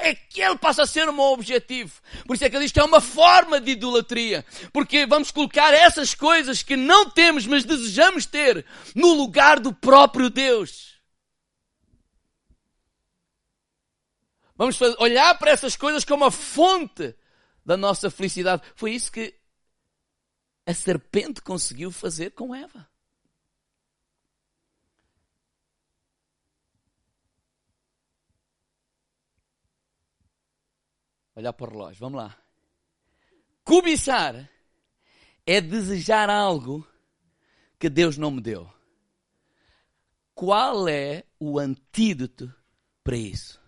aquele 0.09 0.57
passa 0.59 0.83
a 0.83 0.87
ser 0.87 1.09
o 1.09 1.13
meu 1.13 1.25
objetivo. 1.25 2.01
Por 2.25 2.35
isso 2.35 2.45
é 2.45 2.51
que 2.51 2.57
isto 2.59 2.79
é 2.79 2.85
uma 2.85 3.01
forma 3.01 3.61
de 3.61 3.73
idolatria. 3.73 4.45
Porque 4.73 5.07
vamos 5.07 5.31
colocar 5.31 5.75
essas 5.75 6.15
coisas 6.15 6.63
que 6.63 6.77
não 6.77 7.11
temos, 7.11 7.47
mas 7.47 7.65
desejamos 7.65 8.25
ter, 8.27 8.65
no 8.95 9.13
lugar 9.13 9.59
do 9.59 9.73
próprio 9.73 10.31
Deus. 10.31 10.95
Vamos 14.57 14.81
olhar 14.99 15.37
para 15.39 15.51
essas 15.51 15.77
coisas 15.77 16.05
como 16.05 16.25
a 16.25 16.31
fonte 16.31 17.15
da 17.65 17.77
nossa 17.77 18.09
felicidade. 18.11 18.63
Foi 18.75 18.93
isso 18.93 19.11
que 19.11 19.35
a 20.65 20.73
serpente 20.73 21.43
conseguiu 21.43 21.91
fazer 21.91 22.31
com 22.31 22.55
Eva. 22.55 22.89
Olhar 31.37 31.52
para 31.52 31.66
o 31.66 31.71
relógio, 31.71 32.00
vamos 32.00 32.19
lá. 32.19 32.37
Cobiçar 33.62 34.50
é 35.47 35.61
desejar 35.61 36.31
algo 36.31 36.87
que 37.78 37.90
Deus 37.90 38.16
não 38.16 38.31
me 38.31 38.40
deu. 38.40 38.73
Qual 40.35 40.88
é 40.88 41.25
o 41.38 41.59
antídoto 41.59 42.52
para 43.05 43.16
isso? 43.16 43.61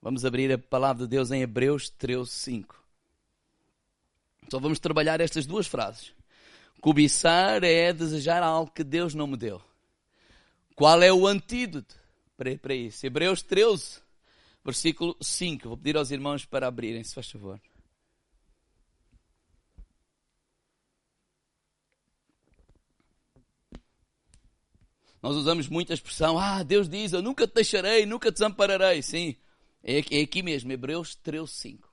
Vamos 0.00 0.24
abrir 0.24 0.50
a 0.52 0.58
palavra 0.58 1.04
de 1.04 1.10
Deus 1.10 1.30
em 1.30 1.42
Hebreus 1.42 1.88
13, 1.90 2.28
5. 2.28 2.82
Só 4.50 4.58
vamos 4.58 4.80
trabalhar 4.80 5.20
estas 5.20 5.46
duas 5.46 5.66
frases. 5.66 6.12
Cobiçar 6.80 7.62
é 7.62 7.92
desejar 7.92 8.42
algo 8.42 8.72
que 8.72 8.82
Deus 8.82 9.14
não 9.14 9.26
me 9.26 9.36
deu. 9.36 9.62
Qual 10.74 11.00
é 11.02 11.12
o 11.12 11.26
antídoto 11.26 11.94
para, 12.36 12.74
isso? 12.74 13.06
Hebreus 13.06 13.42
13, 13.42 14.00
versículo 14.64 15.16
5. 15.20 15.68
Vou 15.68 15.76
pedir 15.76 15.96
aos 15.96 16.10
irmãos 16.10 16.44
para 16.44 16.66
abrirem, 16.66 17.02
se 17.02 17.14
faz 17.14 17.30
favor. 17.30 17.60
Nós 25.22 25.36
usamos 25.36 25.68
muita 25.68 25.94
expressão, 25.94 26.36
ah, 26.36 26.64
Deus 26.64 26.88
diz, 26.88 27.12
eu 27.12 27.22
nunca 27.22 27.46
te 27.46 27.54
deixarei, 27.54 28.04
nunca 28.04 28.30
te 28.30 28.34
desampararei. 28.34 29.02
Sim, 29.02 29.36
é 29.82 29.98
aqui, 29.98 30.40
é 30.40 30.42
mesmo, 30.42 30.72
Hebreus 30.72 31.14
13, 31.14 31.46
5. 31.46 31.92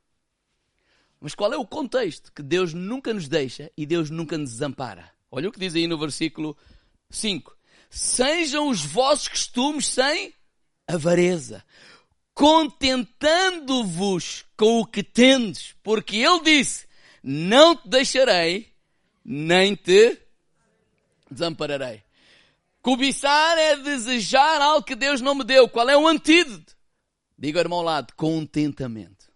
Mas 1.20 1.36
qual 1.36 1.54
é 1.54 1.58
o 1.58 1.68
contexto? 1.68 2.32
Que 2.34 2.42
Deus 2.42 2.74
nunca 2.74 3.14
nos 3.14 3.28
deixa 3.28 3.72
e 3.78 3.86
Deus 3.86 4.10
nunca 4.10 4.38
nos 4.38 4.52
desampara. 4.52 5.12
Olha 5.30 5.50
o 5.50 5.52
que 5.52 5.60
diz 5.60 5.76
aí 5.76 5.86
no 5.86 6.00
versículo 6.00 6.58
5. 7.12 7.56
Sejam 7.90 8.68
os 8.68 8.84
vossos 8.84 9.28
costumes 9.28 9.88
sem 9.88 10.34
avareza 10.88 11.64
contentando-vos 12.40 14.46
com 14.56 14.80
o 14.80 14.86
que 14.86 15.04
tendes, 15.04 15.76
porque 15.84 16.16
ele 16.16 16.40
disse, 16.40 16.88
não 17.22 17.76
te 17.76 17.90
deixarei, 17.90 18.74
nem 19.26 19.76
te 19.76 20.18
desampararei. 21.30 22.02
Cobiçar 22.82 23.58
é 23.58 23.76
desejar 23.76 24.62
algo 24.62 24.86
que 24.86 24.96
Deus 24.96 25.20
não 25.20 25.36
me 25.36 25.44
deu. 25.44 25.68
Qual 25.68 25.90
é 25.90 25.98
o 25.98 26.08
antídoto? 26.08 26.78
Diga 27.38 27.60
ao 27.60 27.66
irmão 27.66 27.80
ao 27.80 27.86
lado, 27.86 28.14
contentamento. 28.16 29.30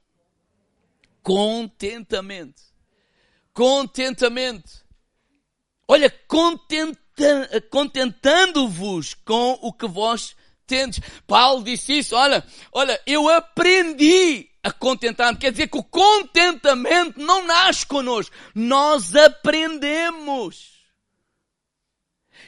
Contentamento. 1.22 2.64
Contentamento. 3.52 4.72
Olha, 5.86 6.10
contenta, 6.10 6.98
contentando-vos 7.70 9.14
com 9.14 9.60
o 9.62 9.74
que 9.74 9.90
vós 9.90 10.38
tendes. 10.66 11.00
Paulo 11.28 11.64
disse 11.64 11.98
isso, 11.98 12.16
olha, 12.16 12.44
olha, 12.72 13.00
eu 13.06 13.30
aprendi 13.30 14.50
a 14.64 14.72
contentar-me. 14.72 15.38
Quer 15.38 15.52
dizer 15.52 15.68
que 15.68 15.78
o 15.78 15.84
contentamento 15.84 17.20
não 17.20 17.46
nasce 17.46 17.86
connosco. 17.86 18.36
Nós 18.56 19.16
aprendemos. 19.16 20.72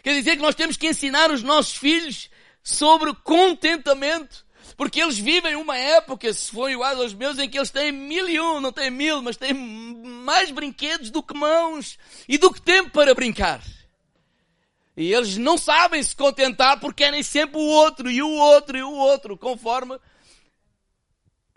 Quer 0.01 0.13
dizer 0.13 0.36
que 0.36 0.41
nós 0.41 0.55
temos 0.55 0.77
que 0.77 0.88
ensinar 0.88 1.31
os 1.31 1.43
nossos 1.43 1.75
filhos 1.75 2.29
sobre 2.63 3.13
contentamento. 3.15 4.45
Porque 4.77 5.01
eles 5.01 5.17
vivem 5.17 5.55
uma 5.55 5.77
época, 5.77 6.31
se 6.34 6.51
for 6.51 6.69
igual 6.69 7.01
aos 7.01 7.13
meus, 7.13 7.38
em 7.38 7.50
que 7.50 7.57
eles 7.57 7.69
têm 7.69 7.91
mil 7.91 8.27
e 8.27 8.39
um, 8.39 8.60
não 8.60 8.72
têm 8.72 8.89
mil, 8.89 9.22
mas 9.22 9.38
têm 9.38 9.53
mais 9.53 10.51
brinquedos 10.51 11.10
do 11.10 11.24
que 11.24 11.34
mãos 11.34 11.98
e 12.27 12.38
do 12.38 12.51
que 12.51 12.62
tempo 12.62 12.89
para 12.89 13.13
brincar. 13.13 13.62
E 14.96 15.14
eles 15.14 15.38
não 15.38 15.58
sabem 15.58 16.02
se 16.02 16.16
contentar 16.16 16.80
porque 16.80 17.04
querem 17.04 17.22
sempre 17.22 17.58
o 17.58 17.66
outro 17.66 18.10
e 18.10 18.22
o 18.22 18.30
outro 18.30 18.78
e 18.78 18.84
o 18.84 18.92
outro, 18.94 19.38
conforme 19.38 20.00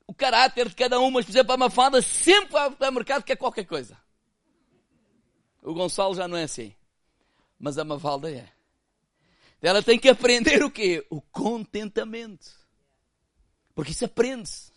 o 0.06 0.14
caráter 0.14 0.68
de 0.68 0.74
cada 0.74 0.98
um. 0.98 1.10
Mas, 1.10 1.24
por 1.24 1.32
exemplo, 1.32 1.52
a 1.52 1.56
Mafada 1.56 2.02
sempre 2.02 2.52
vai 2.52 2.74
ao 2.80 2.92
mercado 2.92 3.22
quer 3.22 3.36
qualquer 3.36 3.64
coisa. 3.64 3.96
O 5.62 5.72
Gonçalo 5.72 6.14
já 6.14 6.26
não 6.26 6.36
é 6.36 6.44
assim 6.44 6.74
mas 7.58 7.76
a 7.76 7.84
Mafalda 7.84 8.30
é. 8.30 8.48
Ela 9.60 9.82
tem 9.82 9.98
que 9.98 10.08
aprender 10.08 10.62
o 10.62 10.70
quê? 10.70 11.04
O 11.10 11.20
contentamento. 11.20 12.48
Porque 13.74 13.90
isso 13.90 14.04
aprende-se. 14.04 14.70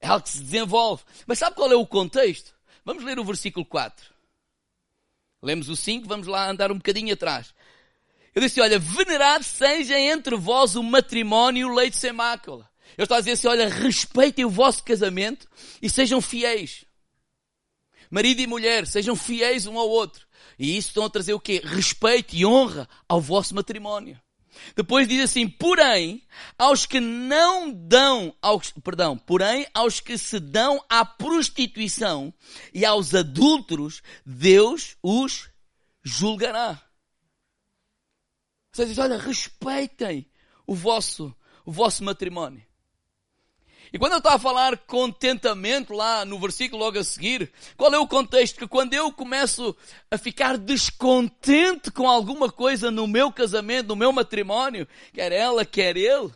É 0.00 0.08
algo 0.08 0.24
que 0.24 0.30
se 0.30 0.40
desenvolve. 0.40 1.04
Mas 1.26 1.38
sabe 1.38 1.54
qual 1.54 1.70
é 1.70 1.76
o 1.76 1.86
contexto? 1.86 2.54
Vamos 2.84 3.04
ler 3.04 3.18
o 3.18 3.24
versículo 3.24 3.66
4. 3.66 4.12
Lemos 5.42 5.68
o 5.68 5.76
5, 5.76 6.08
vamos 6.08 6.26
lá 6.26 6.48
andar 6.48 6.72
um 6.72 6.76
bocadinho 6.76 7.12
atrás. 7.12 7.54
Eu 8.34 8.40
disse, 8.40 8.60
olha, 8.60 8.78
venerado 8.78 9.44
seja 9.44 9.98
entre 9.98 10.36
vós 10.36 10.74
o 10.74 10.82
matrimónio 10.82 11.60
e 11.60 11.70
o 11.70 11.74
leite 11.74 11.96
sem 11.96 12.12
mácula. 12.12 12.68
Eu 12.96 13.04
estou 13.04 13.16
a 13.16 13.20
dizer 13.20 13.32
assim, 13.32 13.48
olha, 13.48 13.68
respeitem 13.68 14.44
o 14.44 14.50
vosso 14.50 14.82
casamento 14.82 15.48
e 15.80 15.88
sejam 15.88 16.20
fiéis. 16.20 16.84
Marido 18.10 18.40
e 18.40 18.46
mulher, 18.46 18.86
sejam 18.86 19.16
fiéis 19.16 19.66
um 19.66 19.78
ao 19.78 19.88
outro. 19.88 20.26
E 20.58 20.76
isso 20.76 20.88
estão 20.88 21.04
a 21.04 21.10
trazer 21.10 21.32
o 21.32 21.40
quê? 21.40 21.62
Respeito 21.64 22.34
e 22.34 22.44
honra 22.44 22.88
ao 23.08 23.20
vosso 23.20 23.54
matrimónio. 23.54 24.20
Depois 24.76 25.08
diz 25.08 25.22
assim, 25.22 25.48
porém, 25.48 26.22
aos 26.58 26.84
que 26.84 27.00
não 27.00 27.72
dão, 27.72 28.34
aos, 28.40 28.70
perdão, 28.70 29.16
porém, 29.16 29.66
aos 29.72 29.98
que 29.98 30.16
se 30.18 30.38
dão 30.38 30.82
à 30.88 31.04
prostituição 31.04 32.32
e 32.72 32.84
aos 32.84 33.14
adúlteros, 33.14 34.02
Deus 34.24 34.96
os 35.02 35.48
julgará. 36.02 36.80
Você 38.72 38.86
diz, 38.86 38.96
olha, 38.96 39.18
respeitem 39.18 40.26
o 40.66 40.74
vosso, 40.74 41.34
o 41.62 41.70
vosso 41.70 42.02
matrimónio. 42.02 42.64
E 43.92 43.98
quando 43.98 44.12
eu 44.12 44.18
estava 44.18 44.36
a 44.36 44.38
falar 44.38 44.78
contentamento 44.78 45.92
lá 45.92 46.24
no 46.24 46.40
versículo 46.40 46.82
logo 46.82 46.98
a 46.98 47.04
seguir, 47.04 47.52
qual 47.76 47.92
é 47.92 47.98
o 47.98 48.08
contexto? 48.08 48.58
Que 48.58 48.66
quando 48.66 48.94
eu 48.94 49.12
começo 49.12 49.76
a 50.10 50.16
ficar 50.16 50.56
descontente 50.56 51.90
com 51.90 52.08
alguma 52.08 52.50
coisa 52.50 52.90
no 52.90 53.06
meu 53.06 53.30
casamento, 53.30 53.88
no 53.88 53.96
meu 53.96 54.10
matrimónio, 54.10 54.88
quer 55.12 55.32
ela, 55.32 55.66
quer 55.66 55.94
ele, 55.94 56.32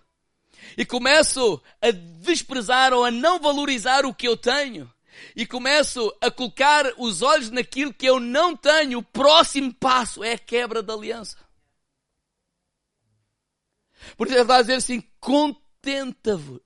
e 0.76 0.84
começo 0.84 1.58
a 1.80 1.90
desprezar 1.90 2.92
ou 2.92 3.02
a 3.02 3.10
não 3.10 3.40
valorizar 3.40 4.04
o 4.04 4.12
que 4.12 4.28
eu 4.28 4.36
tenho, 4.36 4.92
e 5.34 5.46
começo 5.46 6.14
a 6.20 6.30
colocar 6.30 6.84
os 6.98 7.22
olhos 7.22 7.50
naquilo 7.50 7.94
que 7.94 8.04
eu 8.04 8.20
não 8.20 8.54
tenho, 8.54 8.98
o 8.98 9.02
próximo 9.02 9.72
passo 9.72 10.22
é 10.22 10.34
a 10.34 10.38
quebra 10.38 10.82
da 10.82 10.92
aliança. 10.92 11.45
Por 14.16 14.26
isso 14.26 14.36
ele 14.36 14.42
está 14.42 14.60
dizer 14.60 14.74
assim, 14.74 15.02
contenta-vos, 15.86 16.60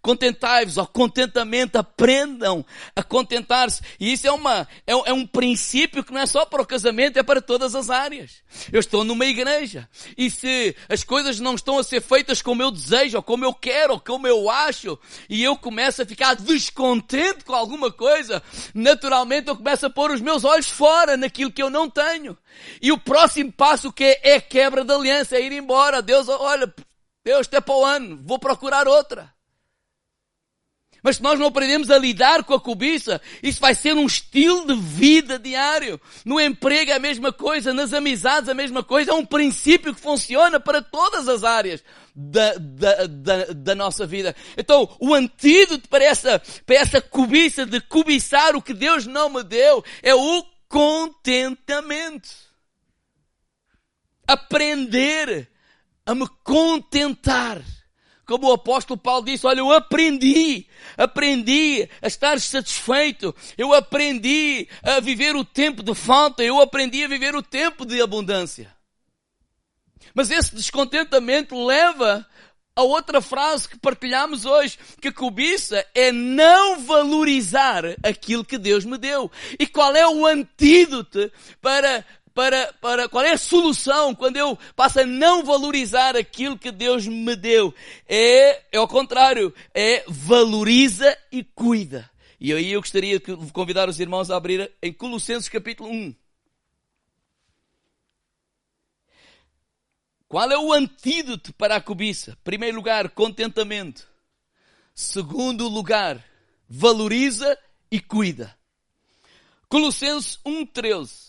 contentai-vos, 0.00 0.76
contentamento, 0.92 1.76
aprendam 1.76 2.64
a 2.94 3.02
contentar-se. 3.02 3.82
E 4.00 4.12
isso 4.12 4.26
é, 4.26 4.32
uma, 4.32 4.66
é, 4.86 4.92
é, 4.92 5.12
um 5.12 5.26
princípio 5.26 6.02
que 6.02 6.12
não 6.12 6.20
é 6.20 6.26
só 6.26 6.46
para 6.46 6.62
o 6.62 6.66
casamento, 6.66 7.18
é 7.18 7.22
para 7.22 7.42
todas 7.42 7.74
as 7.74 7.90
áreas. 7.90 8.42
Eu 8.72 8.80
estou 8.80 9.04
numa 9.04 9.26
igreja 9.26 9.88
e 10.16 10.30
se 10.30 10.74
as 10.88 11.04
coisas 11.04 11.38
não 11.38 11.54
estão 11.54 11.78
a 11.78 11.84
ser 11.84 12.00
feitas 12.00 12.40
como 12.40 12.62
eu 12.62 12.70
desejo, 12.70 13.18
ou 13.18 13.22
como 13.22 13.44
eu 13.44 13.52
quero, 13.52 13.94
ou 13.94 14.00
como 14.00 14.26
eu 14.26 14.48
acho, 14.48 14.98
e 15.28 15.44
eu 15.44 15.56
começo 15.56 16.00
a 16.00 16.06
ficar 16.06 16.34
descontente 16.34 17.44
com 17.44 17.54
alguma 17.54 17.92
coisa, 17.92 18.42
naturalmente 18.72 19.48
eu 19.48 19.56
começo 19.56 19.84
a 19.84 19.90
pôr 19.90 20.10
os 20.10 20.20
meus 20.22 20.44
olhos 20.44 20.68
fora 20.68 21.16
naquilo 21.16 21.52
que 21.52 21.62
eu 21.62 21.68
não 21.68 21.90
tenho. 21.90 22.38
E 22.80 22.90
o 22.90 22.96
próximo 22.96 23.52
passo 23.52 23.92
que 23.92 24.04
é, 24.04 24.20
é 24.22 24.40
quebra 24.40 24.82
da 24.82 24.94
aliança, 24.94 25.36
é 25.36 25.42
ir 25.42 25.52
embora. 25.52 26.00
Deus, 26.00 26.26
olha, 26.28 26.72
Deus, 27.26 27.48
até 27.48 27.60
para 27.60 27.74
o 27.74 27.84
ano, 27.84 28.20
vou 28.22 28.38
procurar 28.38 28.86
outra. 28.86 29.34
Mas 31.02 31.16
se 31.16 31.22
nós 31.24 31.40
não 31.40 31.46
aprendemos 31.46 31.90
a 31.90 31.98
lidar 31.98 32.44
com 32.44 32.54
a 32.54 32.60
cobiça, 32.60 33.20
isso 33.42 33.60
vai 33.60 33.74
ser 33.74 33.94
um 33.94 34.06
estilo 34.06 34.64
de 34.64 34.76
vida 34.80 35.36
diário. 35.36 36.00
No 36.24 36.40
emprego 36.40 36.92
é 36.92 36.94
a 36.94 37.00
mesma 37.00 37.32
coisa, 37.32 37.74
nas 37.74 37.92
amizades 37.92 38.48
a 38.48 38.54
mesma 38.54 38.84
coisa. 38.84 39.10
É 39.10 39.14
um 39.14 39.26
princípio 39.26 39.92
que 39.92 40.00
funciona 40.00 40.60
para 40.60 40.80
todas 40.80 41.26
as 41.26 41.42
áreas 41.42 41.82
da, 42.14 42.54
da, 42.58 43.06
da, 43.08 43.44
da 43.46 43.74
nossa 43.74 44.06
vida. 44.06 44.34
Então, 44.56 44.88
o 45.00 45.12
antídoto 45.12 45.88
para 45.88 46.04
essa, 46.04 46.40
para 46.64 46.76
essa 46.76 47.00
cobiça 47.00 47.66
de 47.66 47.80
cobiçar 47.80 48.54
o 48.54 48.62
que 48.62 48.72
Deus 48.72 49.04
não 49.04 49.30
me 49.30 49.42
deu 49.42 49.84
é 50.00 50.14
o 50.14 50.44
contentamento. 50.68 52.30
Aprender 54.28 55.55
a 56.06 56.14
me 56.14 56.26
contentar. 56.44 57.60
Como 58.24 58.48
o 58.48 58.52
apóstolo 58.52 58.98
Paulo 58.98 59.24
disse, 59.24 59.46
olha, 59.46 59.60
eu 59.60 59.70
aprendi, 59.72 60.66
aprendi 60.96 61.88
a 62.02 62.06
estar 62.08 62.40
satisfeito, 62.40 63.34
eu 63.56 63.72
aprendi 63.72 64.68
a 64.82 64.98
viver 64.98 65.36
o 65.36 65.44
tempo 65.44 65.82
de 65.82 65.94
falta, 65.94 66.42
eu 66.42 66.60
aprendi 66.60 67.04
a 67.04 67.08
viver 67.08 67.36
o 67.36 67.42
tempo 67.42 67.84
de 67.86 68.00
abundância. 68.00 68.74
Mas 70.12 70.30
esse 70.30 70.56
descontentamento 70.56 71.64
leva 71.64 72.26
a 72.74 72.82
outra 72.82 73.20
frase 73.20 73.68
que 73.68 73.78
partilhamos 73.78 74.44
hoje, 74.44 74.78
que 75.00 75.12
cobiça 75.12 75.86
é 75.94 76.12
não 76.12 76.80
valorizar 76.80 77.84
aquilo 78.02 78.44
que 78.44 78.58
Deus 78.58 78.84
me 78.84 78.98
deu. 78.98 79.30
E 79.58 79.66
qual 79.66 79.94
é 79.96 80.06
o 80.06 80.26
antídoto 80.26 81.30
para 81.60 82.04
para, 82.36 82.70
para, 82.82 83.08
qual 83.08 83.24
é 83.24 83.32
a 83.32 83.38
solução 83.38 84.14
quando 84.14 84.36
eu 84.36 84.58
passo 84.76 85.00
a 85.00 85.06
não 85.06 85.42
valorizar 85.42 86.14
aquilo 86.14 86.58
que 86.58 86.70
Deus 86.70 87.06
me 87.06 87.34
deu? 87.34 87.74
É, 88.06 88.62
é 88.72 88.76
ao 88.76 88.86
contrário, 88.86 89.54
é 89.72 90.04
valoriza 90.06 91.16
e 91.32 91.42
cuida. 91.42 92.10
E 92.38 92.52
aí 92.52 92.72
eu 92.72 92.82
gostaria 92.82 93.18
de 93.18 93.34
convidar 93.52 93.88
os 93.88 93.98
irmãos 93.98 94.30
a 94.30 94.36
abrir 94.36 94.70
em 94.82 94.92
Colossenses 94.92 95.48
capítulo 95.48 95.88
1. 95.88 96.14
Qual 100.28 100.50
é 100.52 100.58
o 100.58 100.74
antídoto 100.74 101.54
para 101.54 101.76
a 101.76 101.80
cobiça? 101.80 102.36
Primeiro 102.44 102.76
lugar, 102.76 103.08
contentamento. 103.12 104.06
Segundo 104.94 105.66
lugar, 105.68 106.22
valoriza 106.68 107.58
e 107.90 107.98
cuida. 107.98 108.54
Colossenses 109.70 110.38
1,13. 110.44 111.25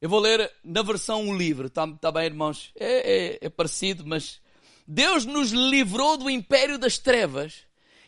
Eu 0.00 0.08
vou 0.08 0.18
ler 0.18 0.50
na 0.64 0.82
versão 0.82 1.22
um 1.22 1.36
livro, 1.36 1.66
está 1.66 1.86
tá 1.86 2.10
bem, 2.10 2.24
irmãos? 2.24 2.72
É, 2.74 3.34
é, 3.34 3.38
é 3.42 3.48
parecido, 3.50 4.04
mas 4.06 4.40
Deus 4.86 5.26
nos 5.26 5.50
livrou 5.50 6.16
do 6.16 6.30
império 6.30 6.78
das 6.78 6.96
trevas 6.96 7.66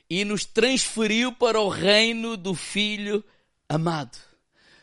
e 0.08 0.24
nos 0.24 0.46
transferiu 0.46 1.32
para 1.32 1.60
o 1.60 1.68
reino 1.68 2.34
do 2.34 2.54
Filho 2.54 3.22
amado. 3.68 4.16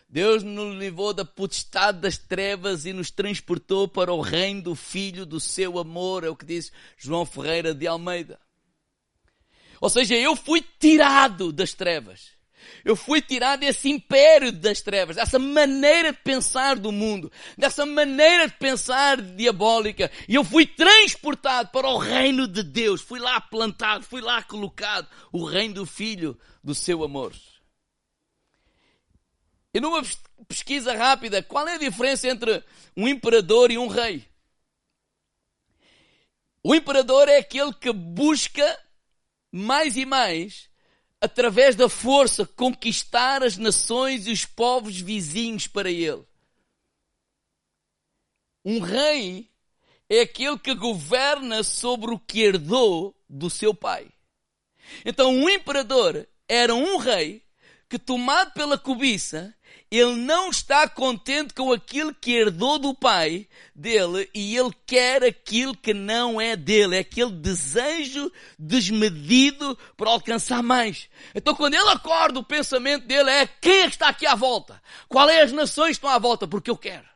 Deus 0.07 0.43
nos 0.43 0.75
livrou 0.77 1.13
da 1.13 1.25
potestade 1.25 1.99
das 1.99 2.17
trevas 2.17 2.85
e 2.85 2.93
nos 2.93 3.09
transportou 3.09 3.87
para 3.87 4.13
o 4.13 4.21
reino 4.21 4.61
do 4.61 4.75
Filho 4.75 5.25
do 5.25 5.39
seu 5.39 5.79
amor, 5.79 6.23
é 6.23 6.29
o 6.29 6.35
que 6.35 6.45
diz 6.45 6.71
João 6.95 7.25
Ferreira 7.25 7.73
de 7.73 7.87
Almeida. 7.87 8.39
Ou 9.81 9.89
seja, 9.89 10.15
eu 10.15 10.35
fui 10.35 10.63
tirado 10.79 11.51
das 11.51 11.73
trevas. 11.73 12.38
Eu 12.83 12.95
fui 12.95 13.21
tirado 13.21 13.61
desse 13.61 13.89
império 13.89 14.51
das 14.51 14.81
trevas, 14.81 15.15
dessa 15.15 15.37
maneira 15.37 16.11
de 16.11 16.19
pensar 16.19 16.75
do 16.77 16.91
mundo, 16.91 17.31
dessa 17.57 17.85
maneira 17.85 18.47
de 18.47 18.53
pensar 18.53 19.21
diabólica, 19.21 20.11
e 20.27 20.35
eu 20.35 20.43
fui 20.43 20.65
transportado 20.65 21.69
para 21.69 21.87
o 21.87 21.97
reino 21.97 22.47
de 22.47 22.63
Deus. 22.63 23.01
Fui 23.01 23.19
lá 23.19 23.39
plantado, 23.41 24.05
fui 24.05 24.21
lá 24.21 24.41
colocado, 24.43 25.07
o 25.31 25.45
reino 25.45 25.75
do 25.75 25.85
Filho 25.85 26.37
do 26.63 26.73
seu 26.73 27.03
amor. 27.03 27.33
E 29.73 29.79
numa 29.79 30.01
pesquisa 30.47 30.95
rápida, 30.95 31.43
qual 31.43 31.67
é 31.67 31.75
a 31.75 31.79
diferença 31.79 32.27
entre 32.27 32.63
um 32.97 33.07
imperador 33.07 33.71
e 33.71 33.77
um 33.77 33.87
rei? 33.87 34.27
O 36.63 36.75
imperador 36.75 37.29
é 37.29 37.37
aquele 37.37 37.73
que 37.73 37.91
busca 37.91 38.79
mais 39.51 39.95
e 39.95 40.05
mais, 40.05 40.68
através 41.21 41.75
da 41.75 41.89
força, 41.89 42.45
conquistar 42.45 43.43
as 43.43 43.57
nações 43.57 44.27
e 44.27 44.31
os 44.31 44.45
povos 44.45 44.99
vizinhos 44.99 45.67
para 45.67 45.91
ele. 45.91 46.23
Um 48.63 48.79
rei 48.79 49.49
é 50.09 50.21
aquele 50.21 50.57
que 50.57 50.73
governa 50.73 51.63
sobre 51.63 52.13
o 52.13 52.19
que 52.19 52.41
herdou 52.41 53.15
do 53.29 53.49
seu 53.49 53.73
pai. 53.73 54.09
Então, 55.05 55.31
um 55.31 55.49
imperador 55.49 56.27
era 56.47 56.73
um 56.73 56.97
rei 56.97 57.43
que, 57.87 57.99
tomado 57.99 58.53
pela 58.53 58.77
cobiça, 58.77 59.53
ele 59.91 60.15
não 60.15 60.49
está 60.49 60.87
contente 60.87 61.53
com 61.53 61.71
aquilo 61.71 62.13
que 62.13 62.31
herdou 62.31 62.77
do 62.77 62.93
pai 62.93 63.47
dele 63.73 64.29
e 64.35 64.55
ele 64.55 64.71
quer 64.85 65.23
aquilo 65.23 65.75
que 65.75 65.93
não 65.93 66.39
é 66.39 66.55
dele. 66.55 66.95
É 66.95 66.99
aquele 66.99 67.31
desejo 67.31 68.31
desmedido 68.57 69.77
para 69.97 70.11
alcançar 70.11 70.61
mais. 70.61 71.09
Então 71.33 71.55
quando 71.55 71.73
ele 71.73 71.89
acorda, 71.89 72.39
o 72.39 72.43
pensamento 72.43 73.07
dele 73.07 73.31
é 73.31 73.47
quem 73.47 73.79
é 73.79 73.83
que 73.83 73.95
está 73.95 74.09
aqui 74.09 74.27
à 74.27 74.35
volta? 74.35 74.81
Qual 75.07 75.27
é 75.27 75.41
as 75.41 75.51
nações 75.51 75.89
que 75.89 75.93
estão 75.93 76.09
à 76.11 76.19
volta? 76.19 76.47
Porque 76.47 76.69
eu 76.69 76.77
quero. 76.77 77.07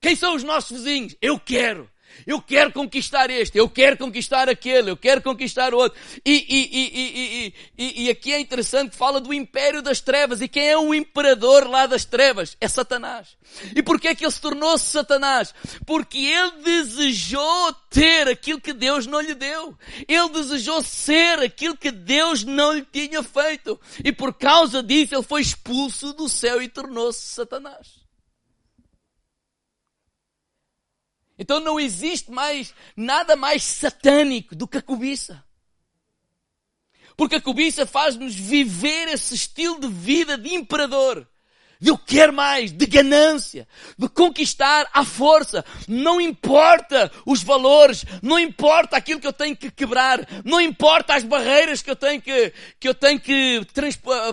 Quem 0.00 0.16
são 0.16 0.34
os 0.34 0.42
nossos 0.42 0.78
vizinhos? 0.78 1.16
Eu 1.22 1.38
quero. 1.38 1.88
Eu 2.26 2.40
quero 2.40 2.72
conquistar 2.72 3.30
este, 3.30 3.58
eu 3.58 3.68
quero 3.68 3.96
conquistar 3.96 4.48
aquele, 4.48 4.90
eu 4.90 4.96
quero 4.96 5.20
conquistar 5.22 5.74
outro. 5.74 5.98
E, 6.24 6.46
e, 6.48 7.52
e, 7.76 8.04
e, 8.04 8.10
aqui 8.10 8.32
é 8.32 8.40
interessante 8.40 8.90
que 8.90 8.96
fala 8.96 9.20
do 9.20 9.32
império 9.32 9.82
das 9.82 10.00
trevas. 10.00 10.40
E 10.40 10.48
quem 10.48 10.68
é 10.68 10.78
o 10.78 10.94
imperador 10.94 11.68
lá 11.68 11.86
das 11.86 12.04
trevas? 12.04 12.56
É 12.60 12.68
Satanás. 12.68 13.36
E 13.74 13.82
porquê 13.82 14.08
é 14.08 14.14
que 14.14 14.24
ele 14.24 14.32
se 14.32 14.40
tornou 14.40 14.76
Satanás? 14.78 15.54
Porque 15.86 16.18
ele 16.18 16.62
desejou 16.62 17.72
ter 17.90 18.28
aquilo 18.28 18.60
que 18.60 18.72
Deus 18.72 19.06
não 19.06 19.20
lhe 19.20 19.34
deu. 19.34 19.76
Ele 20.08 20.28
desejou 20.30 20.82
ser 20.82 21.38
aquilo 21.40 21.76
que 21.76 21.90
Deus 21.90 22.44
não 22.44 22.72
lhe 22.72 22.86
tinha 22.90 23.22
feito. 23.22 23.78
E 24.02 24.12
por 24.12 24.32
causa 24.34 24.82
disso 24.82 25.14
ele 25.14 25.22
foi 25.22 25.40
expulso 25.40 26.12
do 26.12 26.28
céu 26.28 26.62
e 26.62 26.68
tornou-se 26.68 27.20
Satanás. 27.20 28.03
Então 31.38 31.60
não 31.60 31.80
existe 31.80 32.30
mais 32.30 32.74
nada 32.96 33.34
mais 33.36 33.62
satânico 33.62 34.54
do 34.54 34.68
que 34.68 34.78
a 34.78 34.82
cobiça. 34.82 35.44
Porque 37.16 37.36
a 37.36 37.40
cobiça 37.40 37.86
faz-nos 37.86 38.34
viver 38.34 39.08
esse 39.08 39.34
estilo 39.34 39.80
de 39.80 39.88
vida 39.88 40.36
de 40.36 40.54
imperador. 40.54 41.28
De 41.84 41.90
eu 41.90 41.98
quero 41.98 42.32
mais, 42.32 42.72
de 42.72 42.86
ganância, 42.86 43.68
de 43.98 44.08
conquistar 44.08 44.88
à 44.90 45.04
força. 45.04 45.62
Não 45.86 46.18
importa 46.18 47.12
os 47.26 47.42
valores, 47.42 48.06
não 48.22 48.38
importa 48.38 48.96
aquilo 48.96 49.20
que 49.20 49.26
eu 49.26 49.34
tenho 49.34 49.54
que 49.54 49.70
quebrar, 49.70 50.26
não 50.46 50.58
importa 50.58 51.14
as 51.14 51.22
barreiras 51.22 51.82
que 51.82 51.90
eu 51.90 51.94
tenho 51.94 52.22
que, 52.22 52.54
que, 52.80 52.88
eu 52.88 52.94
tenho 52.94 53.20
que 53.20 53.60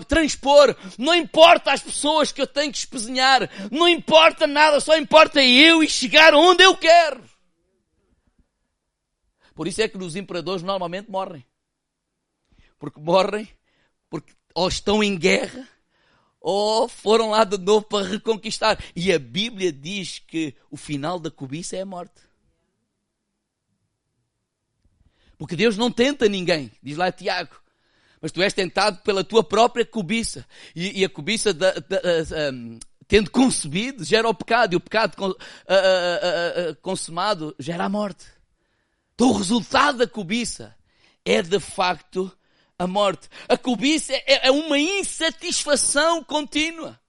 transpor, 0.08 0.74
não 0.96 1.14
importa 1.14 1.72
as 1.72 1.82
pessoas 1.82 2.32
que 2.32 2.40
eu 2.40 2.46
tenho 2.46 2.72
que 2.72 2.78
espezinhar, 2.78 3.50
não 3.70 3.86
importa 3.86 4.46
nada, 4.46 4.80
só 4.80 4.96
importa 4.96 5.44
eu 5.44 5.82
e 5.82 5.88
chegar 5.90 6.34
onde 6.34 6.64
eu 6.64 6.74
quero. 6.74 7.22
Por 9.54 9.68
isso 9.68 9.82
é 9.82 9.88
que 9.88 9.98
os 9.98 10.16
imperadores 10.16 10.62
normalmente 10.62 11.10
morrem. 11.10 11.44
Porque 12.78 12.98
morrem 12.98 13.46
porque 14.08 14.32
ou 14.54 14.68
estão 14.68 15.04
em 15.04 15.18
guerra 15.18 15.68
ou 16.42 16.88
foram 16.88 17.30
lá 17.30 17.44
de 17.44 17.56
novo 17.56 17.86
para 17.86 18.06
reconquistar. 18.06 18.82
E 18.96 19.12
a 19.12 19.18
Bíblia 19.18 19.72
diz 19.72 20.18
que 20.18 20.54
o 20.70 20.76
final 20.76 21.20
da 21.20 21.30
cobiça 21.30 21.76
é 21.76 21.82
a 21.82 21.86
morte. 21.86 22.20
Porque 25.38 25.56
Deus 25.56 25.76
não 25.76 25.90
tenta 25.90 26.28
ninguém, 26.28 26.70
diz 26.82 26.96
lá 26.96 27.12
Tiago. 27.12 27.62
Mas 28.20 28.30
tu 28.30 28.42
és 28.42 28.52
tentado 28.52 28.98
pela 29.02 29.24
tua 29.24 29.42
própria 29.42 29.84
cobiça. 29.84 30.46
E, 30.74 31.00
e 31.00 31.04
a 31.04 31.08
cobiça, 31.08 31.52
da, 31.52 31.72
da, 31.72 32.52
um, 32.52 32.78
tendo 33.08 33.30
concebido, 33.30 34.04
gera 34.04 34.28
o 34.28 34.34
pecado. 34.34 34.74
E 34.74 34.76
o 34.76 34.80
pecado 34.80 35.16
uh, 35.20 35.26
uh, 35.26 36.70
uh, 36.70 36.76
consumado 36.80 37.54
gera 37.58 37.84
a 37.84 37.88
morte. 37.88 38.24
Então 39.14 39.30
o 39.30 39.36
resultado 39.36 39.98
da 39.98 40.06
cobiça 40.06 40.74
é 41.24 41.42
de 41.42 41.58
facto 41.58 42.32
a 42.82 42.86
morte. 42.86 43.28
A 43.48 43.56
cobiça 43.56 44.12
é, 44.12 44.48
é 44.48 44.50
uma 44.50 44.78
insatisfação 44.78 46.24
contínua. 46.24 47.00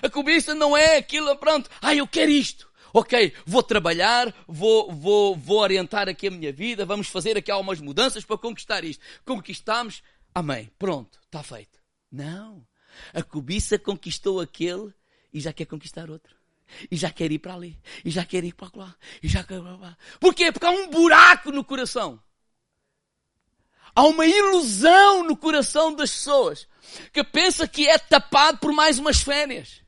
A 0.00 0.08
cobiça 0.08 0.54
não 0.54 0.76
é 0.76 0.96
aquilo, 0.96 1.34
pronto, 1.36 1.68
ah, 1.82 1.94
eu 1.94 2.06
quero 2.06 2.30
isto. 2.30 2.70
Ok, 2.92 3.32
vou 3.44 3.62
trabalhar, 3.62 4.34
vou, 4.46 4.90
vou, 4.92 5.36
vou 5.36 5.58
orientar 5.58 6.08
aqui 6.08 6.28
a 6.28 6.30
minha 6.30 6.52
vida, 6.52 6.86
vamos 6.86 7.08
fazer 7.08 7.36
aqui 7.36 7.50
algumas 7.50 7.80
mudanças 7.80 8.24
para 8.24 8.38
conquistar 8.38 8.84
isto. 8.84 9.02
Conquistamos, 9.24 10.02
amém, 10.34 10.70
pronto, 10.78 11.18
está 11.24 11.42
feito. 11.42 11.78
Não. 12.10 12.66
A 13.12 13.22
cobiça 13.22 13.78
conquistou 13.78 14.40
aquele 14.40 14.92
e 15.32 15.40
já 15.40 15.52
quer 15.52 15.66
conquistar 15.66 16.10
outro. 16.10 16.36
E 16.88 16.96
já 16.96 17.10
quer 17.10 17.32
ir 17.32 17.38
para 17.40 17.54
ali. 17.54 17.80
E 18.04 18.10
já 18.10 18.24
quer 18.24 18.44
ir 18.44 18.54
para 18.54 18.70
lá. 18.74 18.96
E 19.20 19.28
já 19.28 19.42
quer 19.42 19.56
ir 19.56 19.62
para 19.62 19.76
lá. 19.76 19.96
Porquê? 20.20 20.52
Porque 20.52 20.66
há 20.66 20.70
um 20.70 20.88
buraco 20.88 21.50
no 21.50 21.64
coração. 21.64 22.20
Há 23.94 24.02
uma 24.04 24.26
ilusão 24.26 25.24
no 25.24 25.36
coração 25.36 25.94
das 25.94 26.10
pessoas 26.10 26.66
que 27.12 27.22
pensa 27.22 27.66
que 27.68 27.88
é 27.88 27.98
tapado 27.98 28.58
por 28.58 28.72
mais 28.72 28.98
umas 28.98 29.20
férias. 29.20 29.80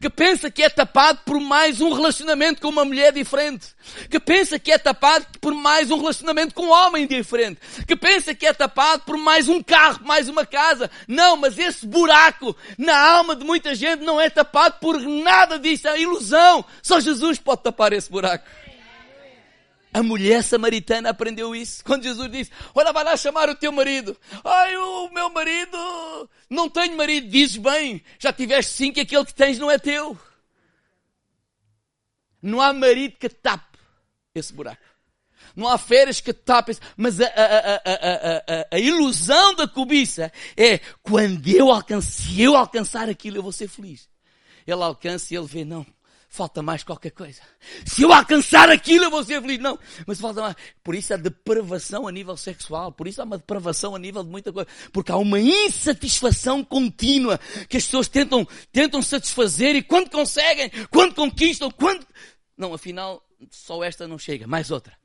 Que 0.00 0.10
pensa 0.10 0.50
que 0.50 0.62
é 0.62 0.68
tapado 0.68 1.20
por 1.24 1.40
mais 1.40 1.80
um 1.80 1.92
relacionamento 1.92 2.60
com 2.60 2.68
uma 2.68 2.84
mulher 2.84 3.12
diferente. 3.12 3.68
Que 4.10 4.20
pensa 4.20 4.58
que 4.58 4.70
é 4.70 4.78
tapado 4.78 5.26
por 5.40 5.54
mais 5.54 5.90
um 5.90 5.98
relacionamento 5.98 6.54
com 6.54 6.66
um 6.66 6.70
homem 6.70 7.06
diferente. 7.06 7.60
Que 7.86 7.96
pensa 7.96 8.34
que 8.34 8.46
é 8.46 8.52
tapado 8.52 9.02
por 9.04 9.16
mais 9.16 9.48
um 9.48 9.62
carro, 9.62 10.00
mais 10.04 10.28
uma 10.28 10.44
casa. 10.44 10.90
Não, 11.08 11.36
mas 11.36 11.58
esse 11.58 11.86
buraco 11.86 12.54
na 12.76 12.98
alma 12.98 13.34
de 13.34 13.44
muita 13.44 13.74
gente 13.74 14.04
não 14.04 14.20
é 14.20 14.28
tapado 14.28 14.76
por 14.80 15.00
nada 15.00 15.58
disso. 15.58 15.88
É 15.88 16.00
ilusão. 16.00 16.64
Só 16.82 17.00
Jesus 17.00 17.38
pode 17.38 17.62
tapar 17.62 17.92
esse 17.92 18.10
buraco. 18.10 18.44
A 19.92 20.02
mulher 20.02 20.44
samaritana 20.44 21.10
aprendeu 21.10 21.54
isso. 21.54 21.84
Quando 21.84 22.04
Jesus 22.04 22.30
disse, 22.30 22.50
olha, 22.74 22.92
vai 22.92 23.02
lá 23.02 23.16
chamar 23.16 23.48
o 23.48 23.54
teu 23.54 23.72
marido. 23.72 24.16
Ai, 24.44 24.76
o 24.76 25.10
meu 25.10 25.30
marido, 25.30 26.30
não 26.48 26.68
tenho 26.68 26.96
marido. 26.96 27.28
Dizes 27.28 27.56
bem, 27.56 28.02
já 28.18 28.32
tiveste 28.32 28.72
cinco 28.72 28.98
e 28.98 29.02
aquele 29.02 29.24
que 29.24 29.34
tens 29.34 29.58
não 29.58 29.70
é 29.70 29.78
teu. 29.78 30.16
Não 32.40 32.60
há 32.60 32.72
marido 32.72 33.16
que 33.18 33.28
tape 33.28 33.78
esse 34.34 34.52
buraco. 34.52 34.90
Não 35.54 35.68
há 35.68 35.76
férias 35.76 36.20
que 36.20 36.32
tapem, 36.32 36.76
mas 36.96 37.20
a, 37.20 37.26
a, 37.26 37.76
a, 37.76 38.66
a, 38.70 38.78
ilusão 38.78 39.54
da 39.54 39.66
cobiça 39.66 40.32
é 40.56 40.78
quando 41.02 41.48
eu 41.48 41.70
alcance, 41.70 42.40
eu 42.40 42.56
alcançar 42.56 43.08
aquilo, 43.08 43.38
eu 43.38 43.42
vou 43.42 43.52
ser 43.52 43.68
feliz. 43.68 44.08
Ele 44.66 44.82
alcança 44.82 45.34
e 45.34 45.36
ele 45.36 45.46
vê, 45.46 45.64
não, 45.64 45.84
falta 46.30 46.62
mais 46.62 46.84
qualquer 46.84 47.10
coisa. 47.10 47.42
Se 47.84 48.02
eu 48.02 48.12
alcançar 48.12 48.70
aquilo, 48.70 49.04
eu 49.04 49.10
vou 49.10 49.24
ser 49.24 49.42
feliz. 49.42 49.58
Não, 49.58 49.76
mas 50.06 50.20
falta 50.20 50.40
mais. 50.40 50.56
Por 50.82 50.94
isso 50.94 51.12
há 51.12 51.16
depravação 51.16 52.06
a 52.06 52.12
nível 52.12 52.36
sexual. 52.36 52.92
Por 52.92 53.08
isso 53.08 53.20
há 53.20 53.24
uma 53.24 53.36
depravação 53.36 53.96
a 53.96 53.98
nível 53.98 54.22
de 54.22 54.30
muita 54.30 54.52
coisa. 54.52 54.70
Porque 54.92 55.10
há 55.10 55.16
uma 55.16 55.40
insatisfação 55.40 56.64
contínua 56.64 57.38
que 57.68 57.76
as 57.76 57.84
pessoas 57.84 58.06
tentam, 58.06 58.46
tentam 58.70 59.02
satisfazer 59.02 59.74
e 59.74 59.82
quando 59.82 60.08
conseguem, 60.08 60.70
quando 60.88 61.16
conquistam, 61.16 61.68
quando. 61.68 62.06
Não, 62.56 62.72
afinal, 62.72 63.26
só 63.50 63.82
esta 63.82 64.06
não 64.06 64.16
chega. 64.16 64.46
Mais 64.46 64.70
outra. 64.70 64.96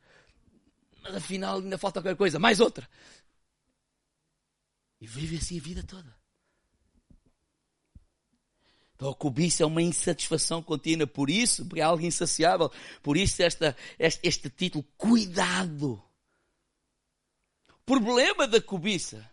Mas 1.01 1.15
afinal 1.15 1.57
ainda 1.57 1.77
falta 1.77 2.01
qualquer 2.01 2.17
coisa. 2.17 2.37
Mais 2.37 2.59
outra. 2.59 2.87
E 5.01 5.07
vive 5.07 5.37
assim 5.37 5.57
a 5.57 5.61
vida 5.61 5.83
toda. 5.83 6.15
Então 8.95 9.09
a 9.09 9.15
cobiça 9.15 9.63
é 9.63 9.65
uma 9.65 9.81
insatisfação 9.81 10.63
contínua, 10.63 11.05
por 11.05 11.29
isso, 11.29 11.65
porque 11.65 11.81
é 11.81 11.83
algo 11.83 12.05
insaciável, 12.05 12.71
por 13.03 13.17
isso 13.17 13.43
esta, 13.43 13.75
este, 13.99 14.27
este 14.27 14.49
título, 14.49 14.85
cuidado. 14.97 16.01
O 17.69 17.85
problema 17.85 18.47
da 18.47 18.61
cobiça 18.61 19.29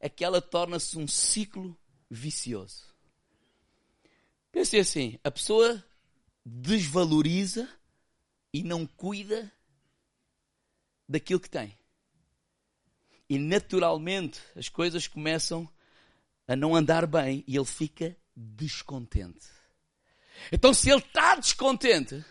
é 0.00 0.08
que 0.08 0.24
ela 0.24 0.40
torna-se 0.40 0.98
um 0.98 1.06
ciclo 1.06 1.76
vicioso. 2.10 2.84
Pense 4.50 4.78
assim, 4.78 5.18
a 5.22 5.30
pessoa 5.30 5.84
desvaloriza 6.44 7.68
e 8.52 8.62
não 8.62 8.86
cuida 8.86 9.52
daquilo 11.06 11.40
que 11.40 11.50
tem. 11.50 11.76
E 13.28 13.38
naturalmente 13.38 14.40
as 14.54 14.68
coisas 14.68 15.06
começam 15.06 15.68
a 16.48 16.56
não 16.56 16.74
andar 16.74 17.06
bem 17.06 17.44
e 17.46 17.56
ele 17.56 17.66
fica 17.66 18.16
descontente. 18.36 19.46
Então, 20.52 20.74
se 20.74 20.90
ele 20.90 21.00
está 21.00 21.34
descontente, 21.36 22.22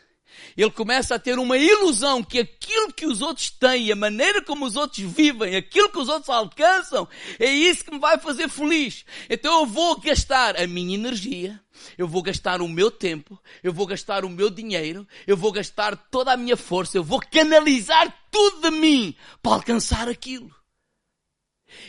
ele 0.56 0.72
começa 0.72 1.16
a 1.16 1.20
ter 1.20 1.38
uma 1.40 1.58
ilusão 1.58 2.24
que 2.24 2.40
aquilo 2.40 2.94
que 2.94 3.06
os 3.06 3.22
outros 3.22 3.50
têm, 3.50 3.92
a 3.92 3.96
maneira 3.96 4.42
como 4.42 4.66
os 4.66 4.76
outros 4.76 5.00
vivem, 5.00 5.56
aquilo 5.56 5.90
que 5.90 5.98
os 5.98 6.10
outros 6.10 6.30
alcançam, 6.30 7.08
é 7.40 7.52
isso 7.52 7.84
que 7.84 7.92
me 7.92 8.00
vai 8.00 8.18
fazer 8.18 8.50
feliz. 8.50 9.06
Então 9.30 9.62
eu 9.62 9.66
vou 9.66 10.00
gastar 10.00 10.60
a 10.60 10.68
minha 10.68 10.96
energia, 10.96 11.60
eu 11.98 12.08
vou 12.08 12.22
gastar 12.22 12.62
o 12.62 12.68
meu 12.68 12.92
tempo, 12.92 13.40
eu 13.64 13.74
vou 13.74 13.86
gastar 13.86 14.24
o 14.24 14.30
meu 14.30 14.50
dinheiro, 14.50 15.08
eu 15.26 15.36
vou 15.36 15.52
gastar 15.52 15.96
toda 15.96 16.34
a 16.34 16.38
minha 16.38 16.58
força, 16.58 16.98
eu 16.98 17.04
vou 17.04 17.20
canalizar 17.20 18.14
tudo 18.32 18.70
de 18.70 18.72
mim 18.72 19.16
para 19.42 19.54
alcançar 19.54 20.08
aquilo. 20.08 20.54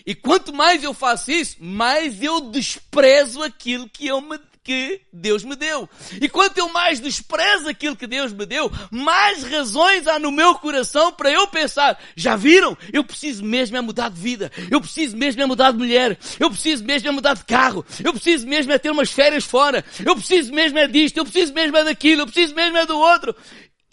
E 0.05 0.15
quanto 0.15 0.53
mais 0.53 0.83
eu 0.83 0.95
faço 0.95 1.31
isso, 1.31 1.57
mais 1.61 2.23
eu 2.23 2.41
desprezo 2.51 3.43
aquilo 3.43 3.89
que 3.89 4.07
eu 4.07 4.21
me 4.21 4.39
que 4.67 5.01
Deus 5.13 5.45
me 5.45 5.55
deu. 5.55 5.89
E 6.21 6.29
quanto 6.29 6.59
eu 6.59 6.69
mais 6.73 6.99
desprezo 6.99 7.69
aquilo 7.69 7.95
que 7.95 8.05
Deus 8.05 8.33
me 8.33 8.45
deu, 8.45 8.69
mais 8.91 9.45
razões 9.45 10.09
há 10.09 10.19
no 10.19 10.33
meu 10.33 10.57
coração 10.57 11.13
para 11.13 11.31
eu 11.31 11.47
pensar, 11.47 11.97
já 12.17 12.35
viram? 12.35 12.77
Eu 12.93 13.05
preciso 13.05 13.45
mesmo 13.45 13.77
é 13.77 13.81
mudar 13.81 14.09
de 14.11 14.21
vida. 14.21 14.51
Eu 14.69 14.81
preciso 14.81 15.17
mesmo 15.17 15.41
é 15.41 15.47
mudar 15.47 15.71
de 15.71 15.79
mulher. 15.79 16.19
Eu 16.41 16.51
preciso 16.51 16.83
mesmo 16.83 17.09
é 17.09 17.13
mudar 17.13 17.35
de 17.35 17.45
carro. 17.45 17.87
Eu 18.03 18.13
preciso 18.13 18.45
mesmo 18.45 18.73
é 18.73 18.79
ter 18.79 18.91
umas 18.91 19.13
férias 19.13 19.45
fora. 19.45 19.85
Eu 20.05 20.17
preciso 20.17 20.53
mesmo 20.53 20.77
é 20.81 20.89
disto. 20.89 21.19
Eu 21.19 21.25
preciso 21.25 21.55
mesmo 21.55 21.77
é 21.77 21.85
daquilo. 21.85 22.23
Eu 22.23 22.27
preciso 22.27 22.53
mesmo 22.53 22.77
é 22.77 22.85
do 22.85 22.99
outro. 22.99 23.37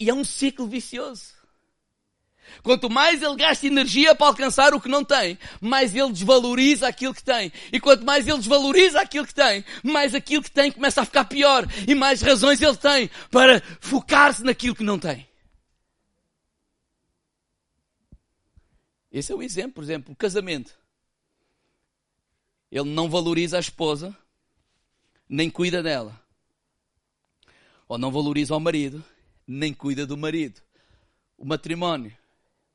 E 0.00 0.10
é 0.10 0.14
um 0.14 0.24
ciclo 0.24 0.66
vicioso. 0.66 1.33
Quanto 2.64 2.88
mais 2.88 3.20
ele 3.20 3.36
gasta 3.36 3.66
energia 3.66 4.14
para 4.14 4.28
alcançar 4.28 4.72
o 4.72 4.80
que 4.80 4.88
não 4.88 5.04
tem, 5.04 5.38
mais 5.60 5.94
ele 5.94 6.10
desvaloriza 6.10 6.88
aquilo 6.88 7.12
que 7.12 7.22
tem. 7.22 7.52
E 7.70 7.78
quanto 7.78 8.06
mais 8.06 8.26
ele 8.26 8.38
desvaloriza 8.38 9.02
aquilo 9.02 9.26
que 9.26 9.34
tem, 9.34 9.62
mais 9.82 10.14
aquilo 10.14 10.42
que 10.42 10.50
tem 10.50 10.72
começa 10.72 11.02
a 11.02 11.04
ficar 11.04 11.26
pior. 11.26 11.66
E 11.86 11.94
mais 11.94 12.22
razões 12.22 12.62
ele 12.62 12.76
tem 12.78 13.10
para 13.30 13.60
focar-se 13.80 14.42
naquilo 14.42 14.74
que 14.74 14.82
não 14.82 14.98
tem. 14.98 15.28
Esse 19.12 19.30
é 19.30 19.34
o 19.34 19.42
exemplo, 19.42 19.74
por 19.74 19.84
exemplo, 19.84 20.14
o 20.14 20.16
casamento. 20.16 20.74
Ele 22.72 22.88
não 22.88 23.10
valoriza 23.10 23.58
a 23.58 23.60
esposa, 23.60 24.16
nem 25.28 25.50
cuida 25.50 25.82
dela. 25.82 26.18
Ou 27.86 27.98
não 27.98 28.10
valoriza 28.10 28.56
o 28.56 28.58
marido, 28.58 29.04
nem 29.46 29.74
cuida 29.74 30.06
do 30.06 30.16
marido. 30.16 30.62
O 31.36 31.44
matrimónio 31.44 32.23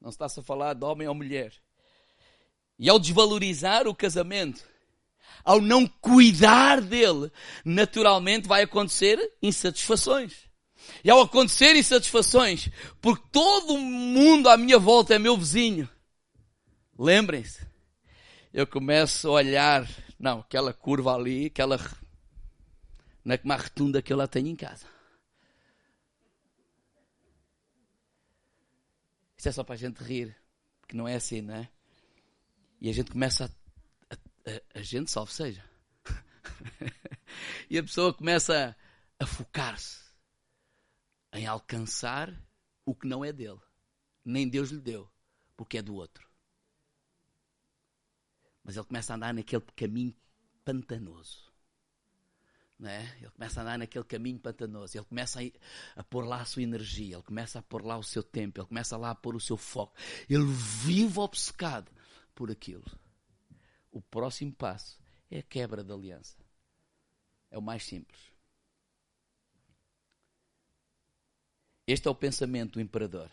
não 0.01 0.09
está-se 0.09 0.39
a 0.39 0.43
falar 0.43 0.73
de 0.73 0.85
homem 0.85 1.07
ou 1.07 1.15
mulher. 1.15 1.53
E 2.77 2.89
ao 2.89 2.97
desvalorizar 2.97 3.87
o 3.87 3.95
casamento, 3.95 4.63
ao 5.43 5.59
não 5.59 5.85
cuidar 5.85 6.81
dele, 6.81 7.31
naturalmente 7.65 8.47
vai 8.47 8.63
acontecer 8.63 9.19
insatisfações. 9.41 10.49
E 11.03 11.09
ao 11.09 11.21
acontecer 11.21 11.75
insatisfações, 11.75 12.69
porque 13.01 13.23
todo 13.31 13.77
mundo 13.77 14.49
à 14.49 14.57
minha 14.57 14.79
volta 14.79 15.13
é 15.13 15.19
meu 15.19 15.37
vizinho, 15.37 15.89
lembrem-se, 16.97 17.67
eu 18.53 18.65
começo 18.65 19.27
a 19.27 19.31
olhar, 19.31 19.87
não, 20.17 20.39
aquela 20.39 20.73
curva 20.73 21.13
ali, 21.13 21.47
aquela, 21.47 21.79
uma 23.43 23.55
retunda 23.57 24.01
que 24.01 24.11
eu 24.11 24.17
lá 24.17 24.27
tenho 24.27 24.47
em 24.47 24.55
casa. 24.55 24.85
Isto 29.39 29.47
é 29.47 29.51
só 29.53 29.63
para 29.63 29.75
a 29.75 29.77
gente 29.77 30.03
rir, 30.03 30.35
porque 30.81 30.97
não 30.97 31.07
é 31.07 31.15
assim, 31.15 31.41
não 31.41 31.55
é? 31.55 31.71
E 32.81 32.89
a 32.89 32.91
gente 32.91 33.09
começa 33.09 33.45
a. 33.45 34.13
a, 34.13 34.51
a, 34.51 34.79
a 34.79 34.81
gente, 34.81 35.09
salve 35.09 35.31
seja. 35.31 35.63
e 37.69 37.77
a 37.77 37.81
pessoa 37.81 38.13
começa 38.13 38.75
a, 39.17 39.23
a 39.23 39.25
focar-se 39.25 40.03
em 41.31 41.47
alcançar 41.47 42.29
o 42.83 42.93
que 42.93 43.07
não 43.07 43.23
é 43.23 43.31
dele. 43.31 43.61
Nem 44.25 44.49
Deus 44.49 44.71
lhe 44.71 44.81
deu, 44.81 45.09
porque 45.55 45.77
é 45.77 45.81
do 45.81 45.95
outro. 45.95 46.27
Mas 48.61 48.75
ele 48.75 48.87
começa 48.87 49.13
a 49.13 49.15
andar 49.15 49.33
naquele 49.33 49.63
caminho 49.73 50.13
pantanoso 50.65 51.48
né? 52.79 53.13
Ele 53.17 53.29
começa 53.31 53.59
a 53.59 53.63
andar 53.63 53.77
naquele 53.77 54.05
caminho 54.05 54.39
pantanoso, 54.39 54.97
ele 54.97 55.05
começa 55.05 55.41
a, 55.41 55.99
a 55.99 56.03
pôr 56.03 56.25
lá 56.25 56.41
a 56.41 56.45
sua 56.45 56.63
energia, 56.63 57.15
ele 57.15 57.23
começa 57.23 57.59
a 57.59 57.61
pôr 57.61 57.85
lá 57.85 57.97
o 57.97 58.03
seu 58.03 58.23
tempo, 58.23 58.59
ele 58.61 58.67
começa 58.67 58.95
lá 58.95 59.11
a 59.11 59.15
pôr 59.15 59.35
o 59.35 59.39
seu 59.39 59.57
foco. 59.57 59.93
Ele 60.29 60.45
vive 60.45 61.19
obcecado 61.19 61.91
por 62.33 62.49
aquilo. 62.49 62.85
O 63.91 64.01
próximo 64.01 64.53
passo 64.53 64.97
é 65.29 65.39
a 65.39 65.43
quebra 65.43 65.83
da 65.83 65.93
aliança. 65.93 66.37
É 67.51 67.57
o 67.57 67.61
mais 67.61 67.83
simples. 67.83 68.19
Este 71.85 72.07
é 72.07 72.11
o 72.11 72.15
pensamento 72.15 72.73
do 72.73 72.81
imperador. 72.81 73.29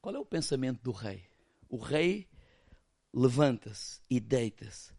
Qual 0.00 0.14
é 0.14 0.18
o 0.18 0.26
pensamento 0.26 0.82
do 0.82 0.92
rei? 0.92 1.26
O 1.68 1.78
rei 1.78 2.28
levanta-se 3.12 4.00
e 4.10 4.20
deita-se 4.20 4.92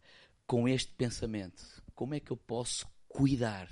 com 0.45 0.67
este 0.67 0.91
pensamento: 0.93 1.63
como 1.99 2.15
é 2.15 2.19
que 2.21 2.31
eu 2.31 2.37
posso 2.37 2.87
cuidar 3.09 3.67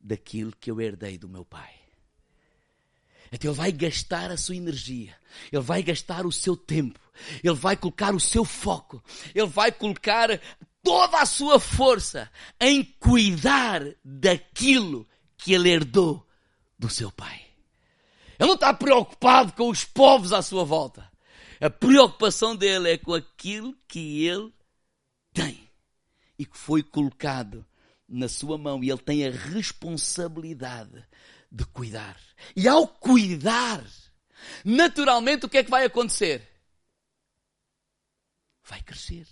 daquilo 0.00 0.54
que 0.54 0.70
eu 0.70 0.80
herdei 0.80 1.18
do 1.18 1.28
meu 1.28 1.44
pai? 1.44 1.74
Então 3.32 3.50
ele 3.50 3.56
vai 3.56 3.72
gastar 3.72 4.30
a 4.30 4.36
sua 4.36 4.54
energia, 4.54 5.18
ele 5.50 5.60
vai 5.60 5.82
gastar 5.82 6.24
o 6.26 6.30
seu 6.30 6.56
tempo, 6.56 7.00
ele 7.42 7.56
vai 7.56 7.76
colocar 7.76 8.14
o 8.14 8.20
seu 8.20 8.44
foco, 8.44 9.02
ele 9.34 9.48
vai 9.48 9.72
colocar 9.72 10.28
toda 10.80 11.20
a 11.20 11.26
sua 11.26 11.58
força 11.58 12.30
em 12.60 12.84
cuidar 12.84 13.82
daquilo 14.04 15.04
que 15.36 15.52
ele 15.52 15.70
herdou 15.70 16.24
do 16.78 16.88
seu 16.88 17.10
pai. 17.10 17.46
Ele 18.38 18.46
não 18.46 18.54
está 18.54 18.72
preocupado 18.72 19.54
com 19.54 19.70
os 19.70 19.84
povos 19.84 20.32
à 20.32 20.40
sua 20.40 20.64
volta. 20.64 21.10
A 21.60 21.68
preocupação 21.68 22.54
dele 22.54 22.92
é 22.92 22.96
com 22.96 23.12
aquilo 23.12 23.74
que 23.88 24.24
ele 24.24 24.54
tem 25.32 25.68
e 26.40 26.46
que 26.46 26.56
foi 26.56 26.82
colocado 26.82 27.66
na 28.08 28.26
sua 28.26 28.56
mão 28.56 28.82
e 28.82 28.88
ele 28.88 29.02
tem 29.02 29.26
a 29.26 29.30
responsabilidade 29.30 31.06
de 31.52 31.66
cuidar. 31.66 32.18
E 32.56 32.66
ao 32.66 32.88
cuidar, 32.88 33.84
naturalmente 34.64 35.44
o 35.44 35.50
que 35.50 35.58
é 35.58 35.62
que 35.62 35.70
vai 35.70 35.84
acontecer? 35.84 36.48
Vai 38.64 38.80
crescer. 38.80 39.26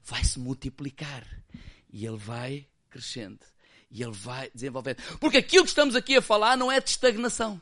Vai 0.00 0.24
se 0.24 0.38
multiplicar. 0.38 1.26
E 1.92 2.06
ele 2.06 2.16
vai 2.16 2.66
crescendo. 2.88 3.44
E 3.90 4.02
ele 4.02 4.12
vai 4.12 4.50
desenvolvendo. 4.54 5.02
Porque 5.18 5.36
aquilo 5.36 5.64
que 5.64 5.70
estamos 5.70 5.94
aqui 5.94 6.16
a 6.16 6.22
falar 6.22 6.56
não 6.56 6.72
é 6.72 6.80
de 6.80 6.88
estagnação. 6.88 7.60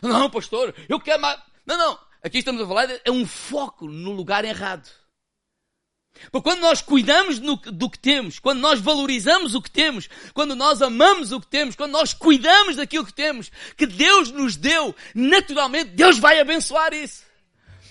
Não, 0.00 0.30
pastor, 0.30 0.72
eu 0.88 1.00
quero 1.00 1.20
mais. 1.20 1.42
Não, 1.66 1.76
não. 1.76 1.98
Aqui 2.22 2.38
estamos 2.38 2.62
a 2.62 2.66
falar 2.68 2.88
é 3.04 3.10
um 3.10 3.26
foco 3.26 3.88
no 3.88 4.12
lugar 4.12 4.44
errado. 4.44 4.88
Porque 6.30 6.48
quando 6.48 6.60
nós 6.60 6.80
cuidamos 6.80 7.38
no, 7.38 7.56
do 7.56 7.90
que 7.90 7.98
temos, 7.98 8.38
quando 8.38 8.60
nós 8.60 8.80
valorizamos 8.80 9.54
o 9.54 9.62
que 9.62 9.70
temos, 9.70 10.08
quando 10.32 10.54
nós 10.54 10.80
amamos 10.82 11.32
o 11.32 11.40
que 11.40 11.46
temos, 11.46 11.76
quando 11.76 11.92
nós 11.92 12.14
cuidamos 12.14 12.76
daquilo 12.76 13.06
que 13.06 13.12
temos, 13.12 13.50
que 13.76 13.86
Deus 13.86 14.30
nos 14.30 14.56
deu, 14.56 14.94
naturalmente 15.14 15.90
Deus 15.90 16.18
vai 16.18 16.40
abençoar 16.40 16.92
isso. 16.94 17.25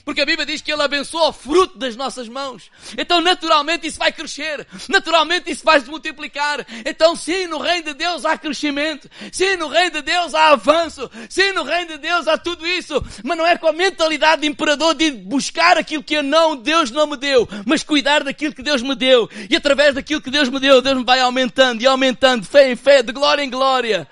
Porque 0.05 0.21
a 0.21 0.25
Bíblia 0.25 0.45
diz 0.45 0.61
que 0.61 0.71
Ele 0.71 0.83
abençoa 0.83 1.29
o 1.29 1.33
fruto 1.33 1.79
das 1.79 1.95
nossas 1.95 2.29
mãos. 2.29 2.69
Então, 2.95 3.19
naturalmente, 3.21 3.87
isso 3.87 3.97
vai 3.97 4.11
crescer. 4.11 4.65
Naturalmente, 4.87 5.49
isso 5.49 5.65
vai 5.65 5.81
se 5.81 5.89
multiplicar. 5.89 6.63
Então, 6.85 7.15
sim, 7.15 7.47
no 7.47 7.57
reino 7.57 7.85
de 7.85 7.95
Deus 7.95 8.23
há 8.23 8.37
crescimento. 8.37 9.09
Sim, 9.31 9.57
no 9.57 9.67
reino 9.67 9.89
de 9.89 10.01
Deus 10.03 10.35
há 10.35 10.49
avanço. 10.49 11.09
Sim, 11.27 11.53
no 11.53 11.63
reino 11.63 11.93
de 11.93 11.97
Deus 11.97 12.27
há 12.27 12.37
tudo 12.37 12.67
isso. 12.67 13.03
Mas 13.23 13.35
não 13.35 13.47
é 13.47 13.57
com 13.57 13.67
a 13.67 13.73
mentalidade 13.73 14.43
de 14.43 14.47
imperador 14.47 14.93
de 14.93 15.09
buscar 15.09 15.75
aquilo 15.75 16.03
que 16.03 16.13
eu 16.13 16.23
não, 16.23 16.55
Deus 16.55 16.91
não 16.91 17.07
me 17.07 17.17
deu. 17.17 17.49
Mas 17.65 17.81
cuidar 17.81 18.23
daquilo 18.23 18.53
que 18.53 18.61
Deus 18.61 18.83
me 18.83 18.93
deu. 18.93 19.27
E 19.49 19.55
através 19.55 19.95
daquilo 19.95 20.21
que 20.21 20.29
Deus 20.29 20.49
me 20.49 20.59
deu, 20.59 20.83
Deus 20.83 20.97
me 20.99 21.03
vai 21.03 21.19
aumentando 21.19 21.81
e 21.81 21.87
aumentando. 21.87 22.45
Fé 22.45 22.71
em 22.71 22.75
fé, 22.75 23.01
de 23.01 23.11
glória 23.11 23.41
em 23.41 23.49
glória. 23.49 24.07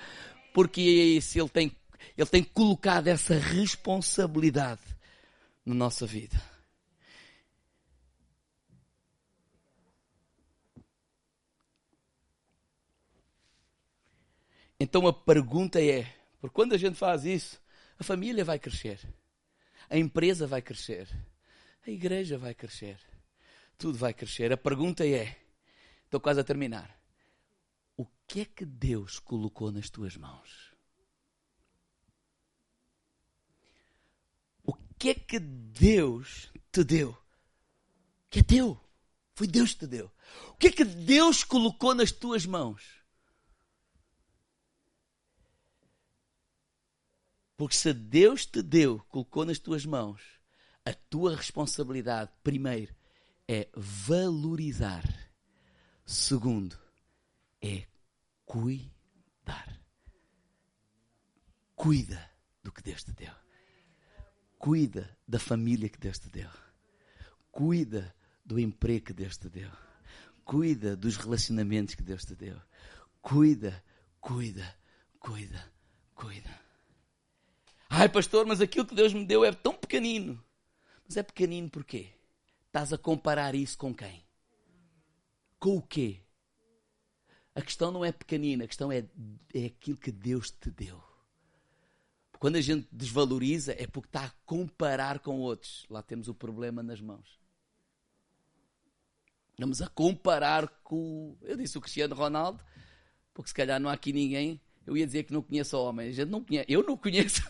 Porque 0.52 0.80
é 0.80 1.18
isso, 1.18 1.38
Ele 1.38 1.48
tem, 1.48 1.72
Ele 2.18 2.28
tem 2.28 2.42
colocado 2.42 3.06
essa 3.06 3.34
responsabilidade 3.34 4.93
na 5.64 5.74
nossa 5.74 6.06
vida. 6.06 6.40
Então 14.78 15.06
a 15.06 15.12
pergunta 15.12 15.82
é: 15.82 16.04
por 16.40 16.50
quando 16.50 16.74
a 16.74 16.76
gente 16.76 16.96
faz 16.96 17.24
isso, 17.24 17.60
a 17.98 18.04
família 18.04 18.44
vai 18.44 18.58
crescer, 18.58 19.00
a 19.88 19.96
empresa 19.96 20.46
vai 20.46 20.60
crescer, 20.60 21.08
a 21.86 21.90
igreja 21.90 22.36
vai 22.36 22.54
crescer, 22.54 22.98
tudo 23.78 23.96
vai 23.96 24.12
crescer. 24.12 24.52
A 24.52 24.56
pergunta 24.56 25.06
é: 25.06 25.36
estou 26.04 26.20
quase 26.20 26.40
a 26.40 26.44
terminar. 26.44 27.00
O 27.96 28.04
que 28.26 28.40
é 28.40 28.44
que 28.44 28.66
Deus 28.66 29.18
colocou 29.18 29.70
nas 29.70 29.88
tuas 29.88 30.16
mãos? 30.16 30.73
Que 34.98 35.10
é 35.10 35.14
que 35.14 35.38
Deus 35.38 36.50
te 36.72 36.84
deu? 36.84 37.16
Que 38.30 38.40
é 38.40 38.42
teu. 38.42 38.80
Foi 39.34 39.46
Deus 39.46 39.72
que 39.72 39.80
te 39.80 39.86
deu. 39.86 40.10
O 40.50 40.56
que 40.56 40.68
é 40.68 40.72
que 40.72 40.84
Deus 40.84 41.42
colocou 41.42 41.94
nas 41.94 42.12
tuas 42.12 42.46
mãos? 42.46 43.04
Porque 47.56 47.76
se 47.76 47.92
Deus 47.92 48.46
te 48.46 48.62
deu, 48.62 49.00
colocou 49.08 49.44
nas 49.44 49.58
tuas 49.58 49.86
mãos, 49.86 50.20
a 50.84 50.92
tua 50.92 51.36
responsabilidade, 51.36 52.30
primeiro, 52.42 52.94
é 53.46 53.68
valorizar. 53.74 55.04
Segundo, 56.04 56.76
é 57.60 57.86
cuidar. 58.44 59.80
Cuida 61.74 62.30
do 62.62 62.72
que 62.72 62.82
Deus 62.82 63.02
te 63.04 63.12
deu. 63.12 63.43
Cuida 64.64 65.14
da 65.28 65.38
família 65.38 65.90
que 65.90 65.98
Deus 65.98 66.18
te 66.18 66.30
deu. 66.30 66.48
Cuida 67.52 68.16
do 68.42 68.58
emprego 68.58 69.04
que 69.04 69.12
Deus 69.12 69.36
te 69.36 69.50
deu. 69.50 69.70
Cuida 70.42 70.96
dos 70.96 71.18
relacionamentos 71.18 71.94
que 71.94 72.02
Deus 72.02 72.24
te 72.24 72.34
deu. 72.34 72.58
Cuida, 73.20 73.84
cuida, 74.22 74.74
cuida, 75.18 75.70
cuida. 76.14 76.60
Ai, 77.90 78.08
pastor, 78.08 78.46
mas 78.46 78.62
aquilo 78.62 78.86
que 78.86 78.94
Deus 78.94 79.12
me 79.12 79.26
deu 79.26 79.44
é 79.44 79.52
tão 79.52 79.74
pequenino. 79.76 80.42
Mas 81.06 81.18
é 81.18 81.22
pequenino 81.22 81.68
porquê? 81.68 82.14
Estás 82.68 82.90
a 82.90 82.96
comparar 82.96 83.54
isso 83.54 83.76
com 83.76 83.94
quem? 83.94 84.24
Com 85.58 85.76
o 85.76 85.82
quê? 85.82 86.22
A 87.54 87.60
questão 87.60 87.90
não 87.90 88.02
é 88.02 88.12
pequenina, 88.12 88.64
a 88.64 88.66
questão 88.66 88.90
é, 88.90 89.04
é 89.52 89.66
aquilo 89.66 89.98
que 89.98 90.10
Deus 90.10 90.50
te 90.50 90.70
deu. 90.70 91.13
Quando 92.44 92.56
a 92.56 92.60
gente 92.60 92.86
desvaloriza 92.92 93.72
é 93.72 93.86
porque 93.86 94.08
está 94.10 94.26
a 94.26 94.30
comparar 94.44 95.20
com 95.20 95.38
outros. 95.40 95.86
Lá 95.88 96.02
temos 96.02 96.28
o 96.28 96.34
problema 96.34 96.82
nas 96.82 97.00
mãos. 97.00 97.40
Vamos 99.58 99.80
a 99.80 99.88
comparar 99.88 100.68
com. 100.82 101.38
Eu 101.40 101.56
disse 101.56 101.78
o 101.78 101.80
Cristiano 101.80 102.14
Ronaldo, 102.14 102.62
porque 103.32 103.48
se 103.48 103.54
calhar 103.54 103.80
não 103.80 103.88
há 103.88 103.94
aqui 103.94 104.12
ninguém. 104.12 104.60
Eu 104.86 104.94
ia 104.94 105.06
dizer 105.06 105.22
que 105.22 105.32
não 105.32 105.40
conheço 105.40 105.74
o 105.74 105.84
homem. 105.86 106.10
A 106.10 106.12
gente 106.12 106.28
não 106.28 106.44
conhece. 106.44 106.66
Eu 106.70 106.82
não 106.82 106.98
conheço. 106.98 107.40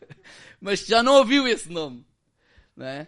Mas 0.58 0.80
já 0.86 1.02
não 1.02 1.16
ouviu 1.16 1.46
esse 1.46 1.68
nome. 1.68 2.06
Não 2.74 2.86
é? 2.86 3.06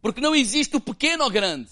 Porque 0.00 0.22
não 0.22 0.34
existe 0.34 0.74
o 0.74 0.80
pequeno 0.80 1.24
ou 1.24 1.30
grande. 1.30 1.70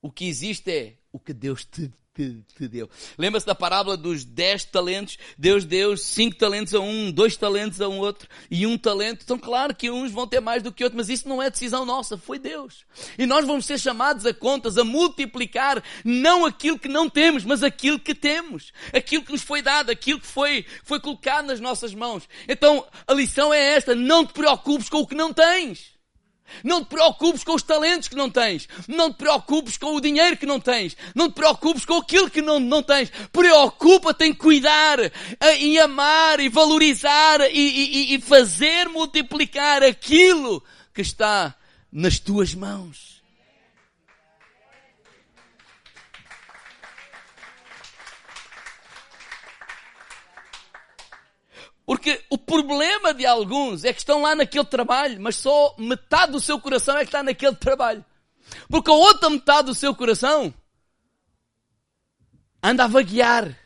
O 0.00 0.10
que 0.10 0.24
existe 0.24 0.70
é 0.70 0.96
o 1.12 1.20
que 1.20 1.34
Deus 1.34 1.66
te, 1.66 1.92
te, 2.14 2.38
te 2.56 2.68
deu. 2.68 2.88
Lembra-se 3.18 3.44
da 3.44 3.54
parábola 3.54 3.96
dos 3.96 4.24
dez 4.24 4.64
talentos? 4.64 5.18
Deus 5.36 5.64
deu 5.64 5.96
cinco 5.96 6.36
talentos 6.36 6.72
a 6.72 6.80
um, 6.80 7.10
dois 7.10 7.36
talentos 7.36 7.80
a 7.80 7.88
um 7.88 7.98
outro 7.98 8.28
e 8.50 8.66
um 8.66 8.78
talento. 8.78 9.22
Então, 9.24 9.38
claro 9.38 9.74
que 9.74 9.90
uns 9.90 10.12
vão 10.12 10.26
ter 10.26 10.40
mais 10.40 10.62
do 10.62 10.70
que 10.70 10.84
outros, 10.84 10.96
mas 10.96 11.08
isso 11.08 11.28
não 11.28 11.42
é 11.42 11.50
decisão 11.50 11.84
nossa, 11.84 12.16
foi 12.16 12.38
Deus. 12.38 12.84
E 13.18 13.26
nós 13.26 13.44
vamos 13.44 13.66
ser 13.66 13.78
chamados 13.78 14.24
a 14.24 14.32
contas, 14.32 14.78
a 14.78 14.84
multiplicar 14.84 15.82
não 16.04 16.46
aquilo 16.46 16.78
que 16.78 16.88
não 16.88 17.10
temos, 17.10 17.44
mas 17.44 17.62
aquilo 17.62 17.98
que 17.98 18.14
temos. 18.14 18.72
Aquilo 18.92 19.24
que 19.24 19.32
nos 19.32 19.42
foi 19.42 19.60
dado, 19.60 19.90
aquilo 19.90 20.20
que 20.20 20.26
foi, 20.26 20.64
foi 20.84 21.00
colocado 21.00 21.46
nas 21.46 21.58
nossas 21.58 21.92
mãos. 21.94 22.28
Então, 22.48 22.86
a 23.06 23.12
lição 23.12 23.52
é 23.52 23.74
esta: 23.74 23.94
não 23.94 24.24
te 24.24 24.32
preocupes 24.32 24.88
com 24.88 24.98
o 24.98 25.06
que 25.06 25.16
não 25.16 25.32
tens. 25.32 25.93
Não 26.62 26.84
te 26.84 26.88
preocupes 26.88 27.42
com 27.42 27.54
os 27.54 27.62
talentos 27.62 28.08
que 28.08 28.16
não 28.16 28.30
tens. 28.30 28.68
Não 28.86 29.12
te 29.12 29.16
preocupes 29.16 29.76
com 29.76 29.94
o 29.94 30.00
dinheiro 30.00 30.36
que 30.36 30.46
não 30.46 30.60
tens. 30.60 30.96
Não 31.14 31.28
te 31.30 31.34
preocupes 31.34 31.84
com 31.84 31.94
aquilo 31.94 32.30
que 32.30 32.42
não, 32.42 32.60
não 32.60 32.82
tens. 32.82 33.10
Preocupa-te 33.32 34.24
em 34.24 34.34
cuidar, 34.34 34.98
em 35.58 35.78
amar 35.78 36.40
e 36.40 36.48
valorizar 36.48 37.40
e, 37.40 37.52
e, 37.52 38.14
e 38.14 38.20
fazer 38.20 38.88
multiplicar 38.88 39.82
aquilo 39.82 40.62
que 40.92 41.02
está 41.02 41.54
nas 41.92 42.18
tuas 42.18 42.54
mãos. 42.54 43.13
Porque 51.86 52.24
o 52.30 52.38
problema 52.38 53.12
de 53.12 53.26
alguns 53.26 53.84
é 53.84 53.92
que 53.92 53.98
estão 53.98 54.22
lá 54.22 54.34
naquele 54.34 54.64
trabalho, 54.64 55.20
mas 55.20 55.36
só 55.36 55.74
metade 55.78 56.32
do 56.32 56.40
seu 56.40 56.58
coração 56.60 56.96
é 56.96 57.00
que 57.00 57.06
está 57.06 57.22
naquele 57.22 57.56
trabalho. 57.56 58.04
Porque 58.68 58.90
a 58.90 58.94
outra 58.94 59.28
metade 59.28 59.66
do 59.66 59.74
seu 59.74 59.94
coração 59.94 60.52
anda 62.62 62.84
a 62.84 62.88
vaguear. 62.88 63.58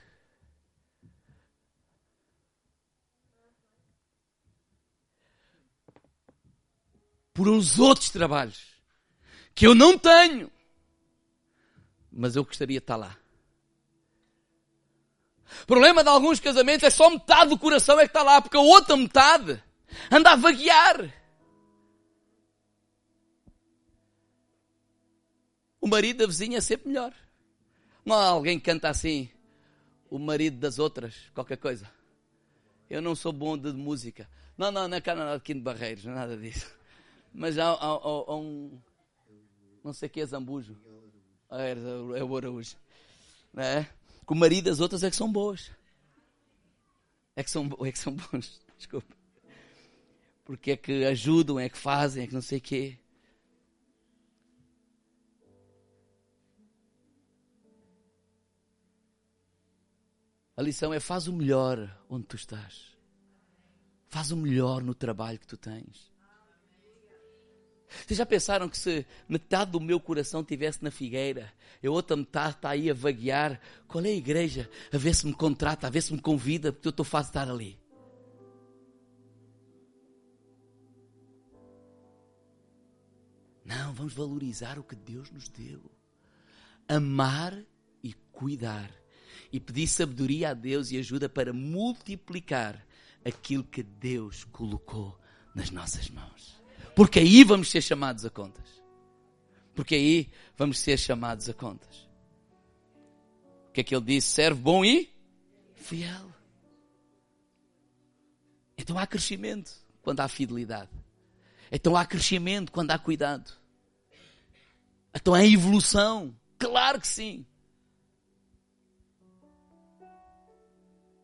Por 7.33 7.49
uns 7.49 7.79
outros 7.79 8.11
trabalhos 8.11 8.67
que 9.55 9.67
eu 9.67 9.75
não 9.75 9.99
tenho, 9.99 10.51
mas 12.11 12.37
eu 12.37 12.45
gostaria 12.45 12.79
de 12.79 12.83
estar 12.83 12.97
lá. 12.97 13.18
O 15.63 15.67
problema 15.67 16.03
de 16.03 16.09
alguns 16.09 16.41
casamentos 16.41 16.85
é 16.85 16.91
só 16.91 17.11
metade 17.11 17.51
do 17.51 17.59
coração 17.59 17.99
é 17.99 18.03
que 18.03 18.11
está 18.11 18.23
lá, 18.23 18.41
porque 18.41 18.57
a 18.57 18.61
outra 18.61 18.97
metade 18.97 19.63
anda 20.11 20.33
a 20.33 20.37
vaguear. 20.37 21.13
O 25.81 25.87
marido 25.87 26.19
da 26.19 26.27
vizinha 26.27 26.59
é 26.59 26.61
sempre 26.61 26.89
melhor. 26.89 27.13
Não 28.05 28.17
há 28.17 28.27
alguém 28.27 28.59
que 28.59 28.65
canta 28.65 28.89
assim, 28.89 29.31
o 30.11 30.19
marido 30.19 30.59
das 30.59 30.79
outras, 30.79 31.15
qualquer 31.35 31.57
coisa. 31.57 31.91
Eu 32.89 33.03
não 33.03 33.15
sou 33.15 33.33
bom 33.33 33.57
de 33.57 33.73
música. 33.73 34.29
Não, 34.57 34.73
não, 34.73 34.89
não 34.89 34.97
é 34.97 35.01
Canadá 35.01 35.37
de 35.37 35.43
Quinto 35.43 35.61
Barreiros, 35.63 36.05
não 36.05 36.13
é 36.13 36.17
nada 36.17 36.37
disso. 36.37 36.75
Mas 37.33 37.59
há, 37.59 37.71
há, 37.71 37.75
há, 37.75 38.25
há 38.27 38.37
um. 38.37 38.81
Não 39.85 39.93
sei 39.93 40.09
o 40.09 40.11
que 40.11 40.21
é 40.21 40.27
Zambujo. 40.27 40.77
É, 41.51 41.73
é 42.19 42.25
o 42.25 42.37
Araújo. 42.37 42.77
Não 43.53 43.63
é? 43.63 43.89
Que 44.29 44.35
o 44.35 44.37
marido 44.37 44.67
das 44.67 44.79
outras 44.79 45.03
é 45.03 45.09
que 45.09 45.17
são 45.17 45.33
boas. 45.33 45.71
É 47.35 47.43
que 47.43 47.51
são, 47.51 47.67
é 47.81 47.91
que 47.91 47.99
são 47.99 48.13
bons. 48.31 48.61
Desculpa. 48.77 49.17
Porque 50.45 50.73
é 50.73 50.77
que 50.77 51.07
ajudam, 51.07 51.59
é 51.59 51.67
que 51.71 51.79
fazem, 51.79 52.25
é 52.25 52.27
que 52.27 52.35
não 52.35 52.43
sei 52.43 52.59
o 52.59 52.61
quê. 52.61 52.99
A 60.55 60.61
lição 60.61 60.93
é 60.93 61.01
faz 61.01 61.27
o 61.27 61.33
melhor 61.33 61.99
onde 62.11 62.27
tu 62.27 62.37
estás. 62.37 62.95
Faz 64.09 64.31
o 64.31 64.37
melhor 64.37 64.83
no 64.83 64.95
trabalho 64.95 65.39
que 65.39 65.47
tu 65.47 65.57
tens. 65.57 66.13
Vocês 67.89 68.19
já 68.19 68.27
pensaram 68.27 68.69
que 68.69 68.77
se 68.77 69.07
metade 69.29 69.71
do 69.73 69.81
meu 69.81 69.99
coração 69.99 70.41
estivesse 70.41 70.83
na 70.83 70.91
figueira, 70.91 71.53
a 71.85 71.91
outra 71.91 72.17
metade 72.17 72.57
está 72.57 72.71
aí 72.71 72.91
a 72.91 72.95
vaguear, 72.95 73.61
qual 73.87 74.05
é 74.05 74.09
a 74.09 74.13
igreja? 74.13 74.71
A 74.93 74.99
ver 74.99 75.15
se 75.15 75.27
me 75.27 75.33
contrata, 75.33 75.87
a 75.87 75.91
ver 75.91 76.03
se 76.03 76.13
me 76.13 76.21
convida, 76.21 76.73
porque 76.73 76.89
eu 76.89 76.91
estou 76.91 77.05
fácil 77.05 77.33
de 77.33 77.39
estar 77.39 77.51
ali. 77.51 77.79
Não, 83.65 83.93
vamos 83.93 84.15
valorizar 84.15 84.79
o 84.79 84.83
que 84.83 84.97
Deus 84.97 85.31
nos 85.31 85.49
deu. 85.49 85.91
Amar 86.89 87.59
e 88.03 88.15
cuidar. 88.33 88.91
E 89.53 89.61
pedir 89.61 89.87
sabedoria 89.87 90.51
a 90.51 90.55
Deus 90.55 90.91
e 90.91 90.99
ajuda 90.99 91.29
para 91.29 91.53
multiplicar 91.53 92.87
aquilo 93.25 93.65
que 93.65 93.83
Deus 93.83 94.45
colocou 94.45 95.19
nas 95.55 95.71
nossas 95.71 96.09
mãos. 96.09 96.58
Porque 96.99 97.21
aí 97.21 97.45
vamos 97.45 97.71
ser 97.71 97.81
chamados 97.81 98.25
a 98.25 98.31
contas. 98.31 98.83
Porque 99.73 99.95
aí 99.95 100.33
vamos 100.57 100.81
ser 100.81 100.99
chamados 100.99 101.49
a 101.49 101.55
contas. 101.55 102.09
O 103.69 103.73
que 103.73 103.83
é 103.83 103.85
que 103.85 103.95
ele 103.95 104.05
disse? 104.05 104.27
Serve 104.31 104.61
bom 104.61 104.85
e 104.85 105.09
fiel. 105.77 106.29
Então 108.77 108.99
há 108.99 109.07
crescimento 109.07 109.71
quando 110.03 110.19
há 110.19 110.27
fidelidade. 110.27 110.91
Então 111.71 111.95
há 111.95 112.05
crescimento 112.05 112.73
quando 112.73 112.91
há 112.91 112.99
cuidado. 112.99 113.53
Então 115.15 115.35
há 115.35 115.47
evolução. 115.47 116.37
Claro 116.59 117.01
que 117.01 117.07
sim. 117.07 117.47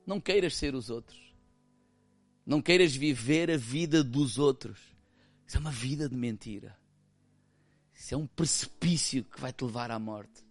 Não 0.06 0.20
queiras 0.20 0.54
ser 0.54 0.72
os 0.76 0.88
outros. 0.88 1.18
Não 2.46 2.62
queiras 2.62 2.94
viver 2.94 3.50
a 3.50 3.56
vida 3.56 4.04
dos 4.04 4.38
outros. 4.38 4.93
Isso 5.46 5.56
é 5.56 5.60
uma 5.60 5.70
vida 5.70 6.08
de 6.08 6.16
mentira. 6.16 6.76
Isso 7.94 8.14
é 8.14 8.16
um 8.16 8.26
precipício 8.26 9.24
que 9.24 9.40
vai 9.40 9.52
te 9.52 9.64
levar 9.64 9.90
à 9.90 9.98
morte. 9.98 10.44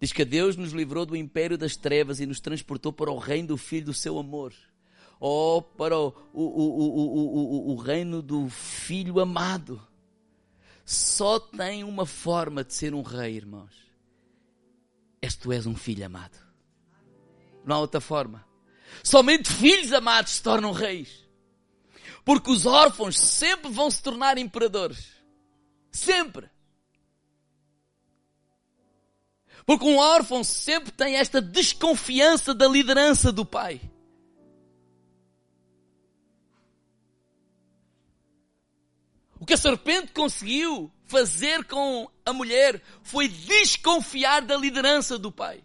Diz 0.00 0.12
que 0.12 0.24
Deus 0.24 0.56
nos 0.56 0.72
livrou 0.72 1.04
do 1.04 1.16
império 1.16 1.58
das 1.58 1.76
trevas 1.76 2.20
e 2.20 2.26
nos 2.26 2.38
transportou 2.38 2.92
para 2.92 3.10
o 3.10 3.18
reino 3.18 3.48
do 3.48 3.56
Filho 3.56 3.86
do 3.86 3.94
seu 3.94 4.18
amor. 4.18 4.54
Ou 5.18 5.60
para 5.60 5.98
o, 5.98 6.14
o, 6.32 6.44
o, 6.44 7.72
o, 7.72 7.76
reino 7.76 8.22
do 8.22 8.48
Filho 8.48 9.18
amado. 9.18 9.82
Só 10.84 11.40
tem 11.40 11.82
uma 11.82 12.06
forma 12.06 12.62
de 12.62 12.72
ser 12.72 12.94
um 12.94 13.02
rei, 13.02 13.34
irmãos. 13.34 13.88
És 15.20 15.34
tu 15.34 15.52
és 15.52 15.66
um 15.66 15.74
filho 15.74 16.06
amado. 16.06 16.38
Não 17.64 17.76
há 17.76 17.80
outra 17.80 18.00
forma. 18.00 18.47
Somente 19.02 19.52
filhos 19.52 19.92
amados 19.92 20.32
se 20.32 20.42
tornam 20.42 20.72
reis. 20.72 21.26
Porque 22.24 22.50
os 22.50 22.66
órfãos 22.66 23.18
sempre 23.18 23.70
vão 23.70 23.90
se 23.90 24.02
tornar 24.02 24.36
imperadores. 24.38 25.08
Sempre. 25.90 26.50
Porque 29.64 29.84
um 29.84 29.98
órfão 29.98 30.42
sempre 30.42 30.90
tem 30.90 31.16
esta 31.16 31.40
desconfiança 31.40 32.54
da 32.54 32.66
liderança 32.66 33.30
do 33.30 33.44
pai. 33.44 33.80
O 39.40 39.46
que 39.46 39.54
a 39.54 39.58
serpente 39.58 40.12
conseguiu 40.12 40.90
fazer 41.04 41.64
com 41.64 42.10
a 42.24 42.32
mulher 42.32 42.82
foi 43.02 43.28
desconfiar 43.28 44.42
da 44.42 44.56
liderança 44.56 45.18
do 45.18 45.30
pai. 45.30 45.64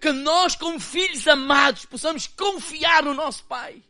Que 0.00 0.12
nós, 0.12 0.54
como 0.54 0.78
filhos 0.78 1.26
amados, 1.26 1.84
possamos 1.84 2.26
confiar 2.26 3.02
no 3.02 3.14
nosso 3.14 3.44
pai. 3.44 3.82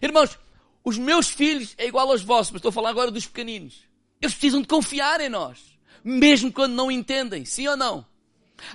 Irmãos, 0.00 0.38
os 0.84 0.98
meus 0.98 1.28
filhos 1.28 1.74
é 1.78 1.86
igual 1.86 2.10
aos 2.10 2.22
vossos, 2.22 2.52
mas 2.52 2.58
estou 2.58 2.70
a 2.70 2.72
falar 2.72 2.90
agora 2.90 3.10
dos 3.10 3.26
pequeninos. 3.26 3.82
Eles 4.20 4.34
precisam 4.34 4.60
de 4.60 4.68
confiar 4.68 5.20
em 5.20 5.28
nós, 5.28 5.58
mesmo 6.02 6.52
quando 6.52 6.74
não 6.74 6.90
entendem, 6.90 7.44
sim 7.44 7.66
ou 7.66 7.76
não? 7.76 8.06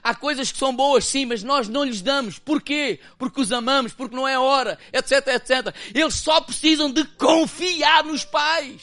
Há 0.04 0.14
coisas 0.14 0.52
que 0.52 0.58
são 0.58 0.76
boas, 0.76 1.06
sim, 1.06 1.26
mas 1.26 1.44
nós 1.44 1.68
não 1.68 1.84
lhes 1.84 2.02
damos. 2.02 2.38
Porquê? 2.38 3.00
Porque 3.18 3.42
os 3.42 3.52
amamos, 3.52 3.94
porque 3.94 4.16
não 4.16 4.28
é 4.28 4.38
hora, 4.38 4.78
etc, 4.94 5.28
etc. 5.28 5.76
Eles 5.94 6.16
só 6.16 6.40
precisam 6.42 6.92
de 6.92 7.04
confiar 7.04 8.04
nos 8.04 8.24
pais. 8.24 8.82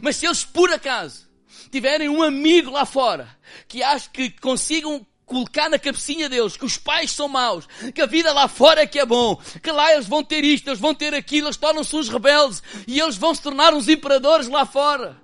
Mas 0.00 0.16
se 0.16 0.26
eles, 0.26 0.44
por 0.44 0.72
acaso, 0.72 1.28
tiverem 1.70 2.08
um 2.08 2.22
amigo 2.22 2.70
lá 2.70 2.86
fora 2.86 3.28
que 3.68 3.82
acha 3.82 4.08
que 4.10 4.30
consigam 4.30 5.06
colocar 5.26 5.68
na 5.68 5.78
cabecinha 5.78 6.28
deles 6.28 6.56
que 6.56 6.64
os 6.64 6.76
pais 6.76 7.10
são 7.10 7.28
maus, 7.28 7.66
que 7.94 8.02
a 8.02 8.06
vida 8.06 8.32
lá 8.32 8.46
fora 8.46 8.82
é 8.82 8.86
que 8.86 8.98
é 8.98 9.06
bom, 9.06 9.36
que 9.62 9.70
lá 9.70 9.92
eles 9.92 10.06
vão 10.06 10.22
ter 10.22 10.44
isto, 10.44 10.68
eles 10.68 10.80
vão 10.80 10.94
ter 10.94 11.14
aquilo, 11.14 11.46
eles 11.46 11.56
tornam-se 11.56 11.94
uns 11.96 12.08
rebeldes 12.08 12.62
e 12.86 13.00
eles 13.00 13.16
vão 13.16 13.34
se 13.34 13.42
tornar 13.42 13.74
uns 13.74 13.88
imperadores 13.88 14.48
lá 14.48 14.66
fora. 14.66 15.22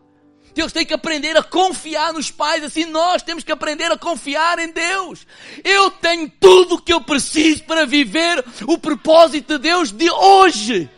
Deus 0.54 0.72
tem 0.72 0.84
que 0.84 0.94
aprender 0.94 1.36
a 1.36 1.42
confiar 1.42 2.12
nos 2.12 2.30
pais, 2.30 2.64
assim 2.64 2.84
nós 2.84 3.22
temos 3.22 3.44
que 3.44 3.52
aprender 3.52 3.90
a 3.92 3.96
confiar 3.96 4.58
em 4.58 4.72
Deus. 4.72 5.26
Eu 5.62 5.90
tenho 5.90 6.30
tudo 6.40 6.74
o 6.74 6.82
que 6.82 6.92
eu 6.92 7.00
preciso 7.00 7.64
para 7.64 7.86
viver 7.86 8.44
o 8.66 8.76
propósito 8.76 9.54
de 9.54 9.58
Deus 9.58 9.92
de 9.92 10.10
hoje. 10.10 10.90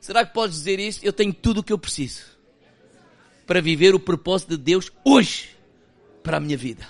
Será 0.00 0.24
que 0.24 0.32
podes 0.32 0.58
dizer 0.58 0.78
isso? 0.78 1.00
Eu 1.02 1.12
tenho 1.12 1.32
tudo 1.32 1.58
o 1.58 1.62
que 1.62 1.72
eu 1.72 1.78
preciso 1.78 2.22
para 3.46 3.60
viver 3.60 3.94
o 3.94 4.00
propósito 4.00 4.50
de 4.50 4.62
Deus 4.62 4.92
hoje 5.04 5.56
para 6.22 6.36
a 6.36 6.40
minha 6.40 6.56
vida. 6.56 6.86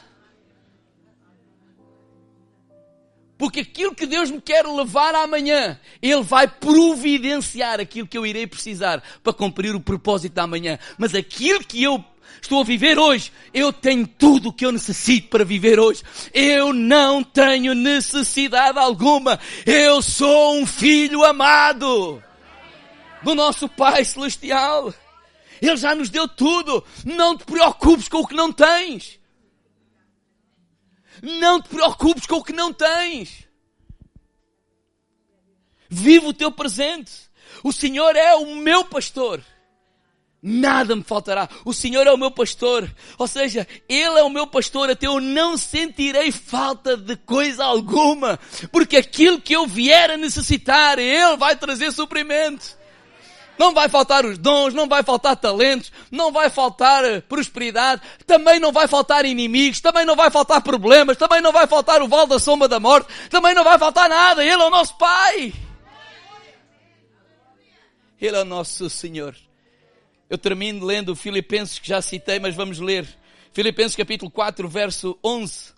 Porque 3.44 3.60
aquilo 3.60 3.94
que 3.94 4.06
Deus 4.06 4.30
me 4.30 4.40
quer 4.40 4.66
levar 4.66 5.14
amanhã, 5.14 5.78
Ele 6.00 6.22
vai 6.22 6.48
providenciar 6.48 7.78
aquilo 7.78 8.08
que 8.08 8.16
eu 8.16 8.24
irei 8.24 8.46
precisar 8.46 9.02
para 9.22 9.34
cumprir 9.34 9.74
o 9.74 9.80
propósito 9.80 10.32
da 10.32 10.46
manhã. 10.46 10.78
Mas 10.96 11.14
aquilo 11.14 11.62
que 11.62 11.82
eu 11.82 12.02
estou 12.40 12.62
a 12.62 12.64
viver 12.64 12.98
hoje, 12.98 13.30
eu 13.52 13.70
tenho 13.70 14.06
tudo 14.06 14.48
o 14.48 14.52
que 14.52 14.64
eu 14.64 14.72
necessito 14.72 15.28
para 15.28 15.44
viver 15.44 15.78
hoje. 15.78 16.02
Eu 16.32 16.72
não 16.72 17.22
tenho 17.22 17.74
necessidade 17.74 18.78
alguma. 18.78 19.38
Eu 19.66 20.00
sou 20.00 20.54
um 20.58 20.64
filho 20.64 21.22
amado 21.22 22.22
do 23.22 23.34
nosso 23.34 23.68
Pai 23.68 24.06
Celestial. 24.06 24.94
Ele 25.60 25.76
já 25.76 25.94
nos 25.94 26.08
deu 26.08 26.26
tudo. 26.26 26.82
Não 27.04 27.36
te 27.36 27.44
preocupes 27.44 28.08
com 28.08 28.20
o 28.20 28.26
que 28.26 28.34
não 28.34 28.50
tens. 28.50 29.18
Não 31.24 31.60
te 31.60 31.70
preocupes 31.70 32.26
com 32.26 32.36
o 32.36 32.44
que 32.44 32.52
não 32.52 32.70
tens. 32.70 33.48
Viva 35.88 36.28
o 36.28 36.34
teu 36.34 36.52
presente. 36.52 37.12
O 37.62 37.72
Senhor 37.72 38.14
é 38.14 38.34
o 38.34 38.56
meu 38.56 38.84
pastor. 38.84 39.42
Nada 40.42 40.94
me 40.94 41.02
faltará. 41.02 41.48
O 41.64 41.72
Senhor 41.72 42.06
é 42.06 42.12
o 42.12 42.18
meu 42.18 42.30
pastor. 42.30 42.94
Ou 43.16 43.26
seja, 43.26 43.66
Ele 43.88 44.18
é 44.18 44.22
o 44.22 44.28
meu 44.28 44.46
pastor, 44.46 44.90
até 44.90 45.06
eu 45.06 45.18
não 45.18 45.56
sentirei 45.56 46.30
falta 46.30 46.94
de 46.94 47.16
coisa 47.16 47.64
alguma. 47.64 48.38
Porque 48.70 48.98
aquilo 48.98 49.40
que 49.40 49.56
eu 49.56 49.66
vier 49.66 50.10
a 50.10 50.18
necessitar, 50.18 50.98
Ele 50.98 51.38
vai 51.38 51.56
trazer 51.56 51.90
suprimento. 51.90 52.76
Não 53.58 53.72
vai 53.72 53.88
faltar 53.88 54.24
os 54.26 54.36
dons, 54.36 54.74
não 54.74 54.88
vai 54.88 55.02
faltar 55.02 55.36
talentos, 55.36 55.92
não 56.10 56.32
vai 56.32 56.50
faltar 56.50 57.04
eh, 57.04 57.20
prosperidade, 57.20 58.02
também 58.26 58.58
não 58.58 58.72
vai 58.72 58.88
faltar 58.88 59.24
inimigos, 59.24 59.80
também 59.80 60.04
não 60.04 60.16
vai 60.16 60.30
faltar 60.30 60.60
problemas, 60.60 61.16
também 61.16 61.40
não 61.40 61.52
vai 61.52 61.66
faltar 61.66 62.02
o 62.02 62.08
val 62.08 62.26
da 62.26 62.38
sombra 62.38 62.66
da 62.66 62.80
morte, 62.80 63.08
também 63.30 63.54
não 63.54 63.62
vai 63.62 63.78
faltar 63.78 64.08
nada. 64.08 64.42
Ele 64.42 64.60
é 64.60 64.66
o 64.66 64.70
nosso 64.70 64.96
Pai. 64.98 65.52
Ele 68.20 68.36
é 68.36 68.40
o 68.40 68.44
nosso 68.44 68.90
Senhor. 68.90 69.36
Eu 70.28 70.38
termino 70.38 70.84
lendo 70.84 71.14
Filipenses, 71.14 71.78
que 71.78 71.88
já 71.88 72.02
citei, 72.02 72.40
mas 72.40 72.54
vamos 72.56 72.80
ler. 72.80 73.06
Filipenses 73.52 73.94
capítulo 73.94 74.30
4, 74.30 74.68
verso 74.68 75.16
11. 75.22 75.74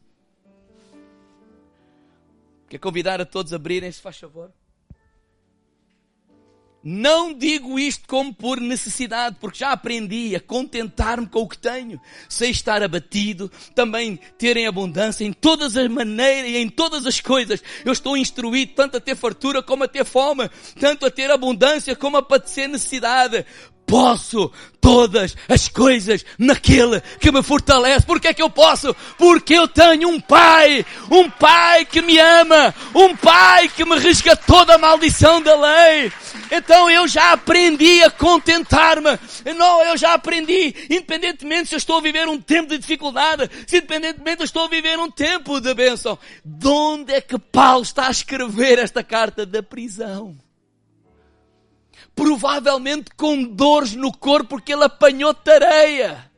Quer 2.70 2.78
convidar 2.78 3.20
a 3.20 3.26
todos 3.26 3.52
a 3.52 3.56
abrirem-se, 3.56 4.00
faz 4.00 4.16
favor. 4.16 4.50
Não 6.82 7.34
digo 7.34 7.78
isto 7.78 8.04
como 8.06 8.32
por 8.32 8.60
necessidade, 8.60 9.36
porque 9.40 9.58
já 9.58 9.72
aprendi 9.72 10.36
a 10.36 10.40
contentar-me 10.40 11.26
com 11.26 11.40
o 11.40 11.48
que 11.48 11.58
tenho. 11.58 12.00
Sei 12.28 12.50
estar 12.50 12.82
abatido, 12.82 13.50
também 13.74 14.20
ter 14.38 14.56
em 14.56 14.68
abundância 14.68 15.24
em 15.24 15.32
todas 15.32 15.76
as 15.76 15.88
maneiras 15.88 16.50
e 16.50 16.56
em 16.56 16.68
todas 16.68 17.04
as 17.04 17.20
coisas. 17.20 17.62
Eu 17.84 17.92
estou 17.92 18.16
instruído 18.16 18.72
tanto 18.74 18.96
a 18.98 19.00
ter 19.00 19.16
fartura 19.16 19.62
como 19.62 19.82
a 19.82 19.88
ter 19.88 20.04
fome, 20.04 20.48
tanto 20.78 21.06
a 21.06 21.10
ter 21.10 21.30
abundância 21.30 21.96
como 21.96 22.18
a 22.18 22.22
padecer 22.22 22.68
necessidade 22.68 23.44
posso 23.86 24.50
todas 24.80 25.36
as 25.48 25.68
coisas 25.68 26.24
naquele 26.38 27.00
que 27.20 27.30
me 27.30 27.42
fortalece. 27.42 28.04
Porque 28.04 28.28
é 28.28 28.34
que 28.34 28.42
eu 28.42 28.50
posso? 28.50 28.94
Porque 29.16 29.54
eu 29.54 29.68
tenho 29.68 30.08
um 30.08 30.20
Pai, 30.20 30.84
um 31.10 31.30
Pai 31.30 31.84
que 31.84 32.02
me 32.02 32.18
ama, 32.18 32.74
um 32.94 33.16
Pai 33.16 33.68
que 33.68 33.84
me 33.84 33.98
resgatou 33.98 34.64
da 34.64 34.76
maldição 34.76 35.40
da 35.40 35.56
lei. 35.56 36.12
Então 36.50 36.90
eu 36.90 37.06
já 37.08 37.32
aprendi 37.32 38.02
a 38.02 38.10
contentar-me. 38.10 39.18
Não, 39.56 39.82
eu 39.84 39.96
já 39.96 40.14
aprendi, 40.14 40.74
independentemente 40.90 41.68
se 41.68 41.74
eu 41.74 41.78
estou 41.78 41.98
a 41.98 42.02
viver 42.02 42.28
um 42.28 42.40
tempo 42.40 42.68
de 42.68 42.78
dificuldade, 42.78 43.50
se 43.66 43.78
independentemente 43.78 44.40
eu 44.40 44.44
estou 44.44 44.64
a 44.64 44.68
viver 44.68 44.98
um 44.98 45.10
tempo 45.10 45.60
de 45.60 45.74
bênção. 45.74 46.18
De 46.44 46.68
onde 46.68 47.12
é 47.12 47.20
que 47.20 47.38
Paulo 47.38 47.82
está 47.82 48.08
a 48.08 48.10
escrever 48.10 48.78
esta 48.78 49.02
carta 49.02 49.44
da 49.44 49.62
prisão? 49.62 50.36
provavelmente 52.16 53.10
com 53.14 53.44
dores 53.44 53.94
no 53.94 54.10
corpo 54.10 54.48
porque 54.48 54.72
ele 54.72 54.84
apanhou 54.84 55.34
tareia. 55.34 56.30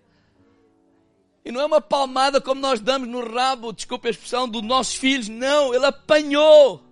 E 1.45 1.53
não 1.53 1.61
é 1.63 1.65
uma 1.65 1.81
palmada 1.81 2.41
como 2.41 2.61
nós 2.61 2.81
damos 2.81 3.09
no 3.09 3.33
rabo, 3.33 3.73
desculpe 3.73 4.09
a 4.09 4.11
expressão, 4.11 4.49
dos 4.49 4.61
nossos 4.61 4.97
filhos. 4.97 5.29
Não, 5.29 5.73
ele 5.73 5.87
apanhou. 5.87 6.83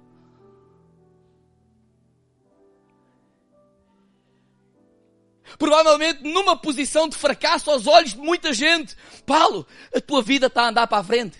Provavelmente 5.58 6.22
numa 6.22 6.56
posição 6.56 7.08
de 7.08 7.16
fracasso 7.16 7.70
aos 7.70 7.86
olhos 7.86 8.14
de 8.14 8.18
muita 8.18 8.52
gente. 8.52 8.96
Paulo, 9.24 9.66
a 9.94 10.00
tua 10.00 10.22
vida 10.22 10.46
está 10.46 10.64
a 10.64 10.68
andar 10.68 10.86
para 10.86 10.98
a 10.98 11.04
frente. 11.04 11.38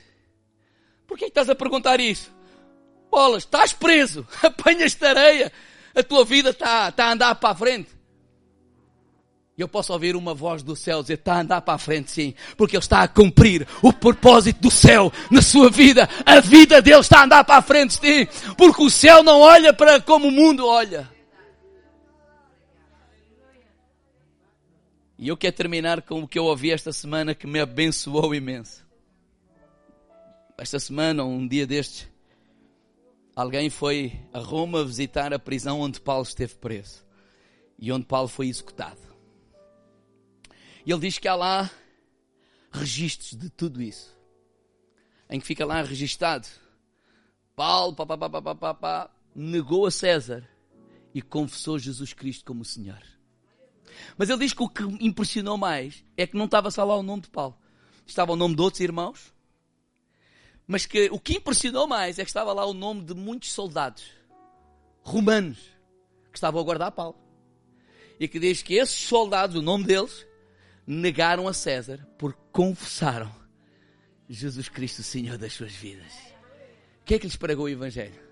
Por 1.07 1.16
que 1.18 1.26
estás 1.26 1.48
a 1.48 1.54
perguntar 1.54 2.00
isso? 2.00 2.34
Bolas, 3.11 3.44
estás 3.44 3.72
preso, 3.72 4.26
apanhas 4.42 4.94
tareia, 4.94 5.52
a 5.94 6.02
tua 6.02 6.24
vida 6.24 6.50
está, 6.50 6.88
está 6.88 7.07
a 7.07 7.12
andar 7.12 7.34
para 7.36 7.50
a 7.50 7.54
frente. 7.54 7.96
E 9.57 9.62
eu 9.62 9.68
posso 9.68 9.90
ouvir 9.90 10.14
uma 10.14 10.34
voz 10.34 10.62
do 10.62 10.76
céu 10.76 11.00
dizer, 11.00 11.14
está 11.14 11.36
a 11.36 11.40
andar 11.40 11.62
para 11.62 11.74
a 11.74 11.78
frente 11.78 12.11
sim, 12.11 12.34
porque 12.59 12.76
Ele 12.76 12.82
está 12.82 13.00
a 13.00 13.09
cumprir 13.09 13.66
o 13.80 13.90
propósito 13.90 14.61
do 14.61 14.70
céu 14.70 15.11
na 15.30 15.40
sua 15.40 15.70
vida. 15.70 16.07
A 16.26 16.40
vida 16.40 16.82
dele 16.82 17.00
está 17.00 17.20
a 17.20 17.24
andar 17.24 17.42
para 17.42 17.57
a 17.57 17.62
frente 17.62 17.94
sim, 17.94 18.26
porque 18.59 18.82
o 18.82 18.90
céu 18.90 19.22
não 19.22 19.40
olha 19.40 19.72
para 19.72 19.98
como 19.98 20.28
o 20.28 20.30
mundo 20.30 20.66
olha. 20.66 21.16
E 25.19 25.29
eu 25.29 25.37
quero 25.37 25.57
terminar 25.57 26.03
com 26.03 26.23
o 26.23 26.29
que 26.29 26.39
eu 26.39 26.45
ouvi 26.45 26.71
esta 26.71 26.93
semana 26.93 27.35
que 27.35 27.47
me 27.47 27.59
abençoou 27.59 28.35
imenso. 28.35 28.85
Esta 30.59 30.79
semana, 30.79 31.25
um 31.25 31.47
dia 31.47 31.67
destes, 31.67 32.09
alguém 33.35 33.71
foi 33.71 34.12
a 34.33 34.39
Roma 34.39 34.85
visitar 34.85 35.33
a 35.33 35.39
prisão 35.39 35.81
onde 35.81 36.01
Paulo 36.01 36.23
esteve 36.23 36.55
preso 36.57 37.05
e 37.79 37.91
onde 37.91 38.05
Paulo 38.05 38.29
foi 38.29 38.49
executado. 38.49 39.01
E 40.85 40.93
ele 40.93 41.01
diz 41.01 41.19
que 41.19 41.29
há 41.29 41.35
lá 41.35 41.71
registros 42.71 43.31
de 43.31 43.49
tudo 43.49 43.83
isso, 43.83 44.14
em 45.31 45.41
que 45.41 45.47
fica 45.47 45.64
lá 45.64 45.83
registado. 45.83 46.47
Paulo, 47.55 47.95
pá, 47.95 48.05
pá, 48.07 48.19
pá, 48.19 48.43
pá, 48.43 48.55
pá, 48.55 48.75
pá, 48.75 49.11
negou 49.35 49.87
a 49.87 49.91
César 49.91 50.47
e 51.14 51.23
confessou 51.23 51.79
Jesus 51.79 52.12
Cristo 52.12 52.45
como 52.45 52.64
Senhor. 52.64 53.16
Mas 54.16 54.28
ele 54.28 54.38
diz 54.40 54.53
que 54.53 54.62
o 54.62 54.68
que 54.68 54.82
impressionou 55.01 55.57
mais 55.57 56.05
é 56.16 56.26
que 56.26 56.36
não 56.36 56.47
estava 56.47 56.70
só 56.70 56.84
lá 56.84 56.97
o 56.97 57.03
nome 57.03 57.22
de 57.22 57.30
Paulo, 57.30 57.57
estava 58.07 58.32
o 58.32 58.36
nome 58.36 58.55
de 58.55 58.62
outros 58.62 58.80
irmãos 58.80 59.34
mas 60.66 60.84
que 60.84 61.09
o 61.12 61.20
que 61.20 61.36
impressionou 61.36 61.86
mais 61.86 62.18
é 62.18 62.24
que 62.24 62.30
estava 62.30 62.53
lá 62.53 62.66
o 62.66 62.74
nome 62.74 63.03
de 63.03 63.14
muitos 63.14 63.53
soldados 63.53 64.05
romanos 65.03 65.59
que 66.32 66.38
estavam 66.38 66.61
a 66.61 66.64
guardar 66.64 66.90
Paulo. 66.90 67.16
E 68.18 68.26
que 68.26 68.40
diz 68.40 68.62
que 68.62 68.74
esses 68.74 69.07
soldados, 69.07 69.57
o 69.57 69.62
nome 69.62 69.84
deles, 69.84 70.26
negaram 70.86 71.47
a 71.47 71.53
César 71.53 72.05
porque 72.18 72.40
confessaram 72.51 73.32
Jesus 74.28 74.68
Cristo, 74.68 75.03
Senhor 75.03 75.38
das 75.38 75.53
suas 75.53 75.72
vidas. 75.72 76.12
Quem 77.05 77.16
é 77.16 77.18
que 77.20 77.26
lhes 77.26 77.36
pregou 77.36 77.66
o 77.66 77.68
Evangelho? 77.68 78.26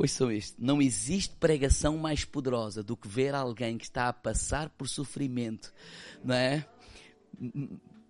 Ouçam 0.00 0.32
isto: 0.32 0.56
não 0.58 0.80
existe 0.80 1.34
pregação 1.36 1.98
mais 1.98 2.24
poderosa 2.24 2.82
do 2.82 2.96
que 2.96 3.06
ver 3.06 3.34
alguém 3.34 3.76
que 3.76 3.84
está 3.84 4.08
a 4.08 4.12
passar 4.14 4.70
por 4.70 4.88
sofrimento, 4.88 5.70
não 6.24 6.34
é? 6.34 6.66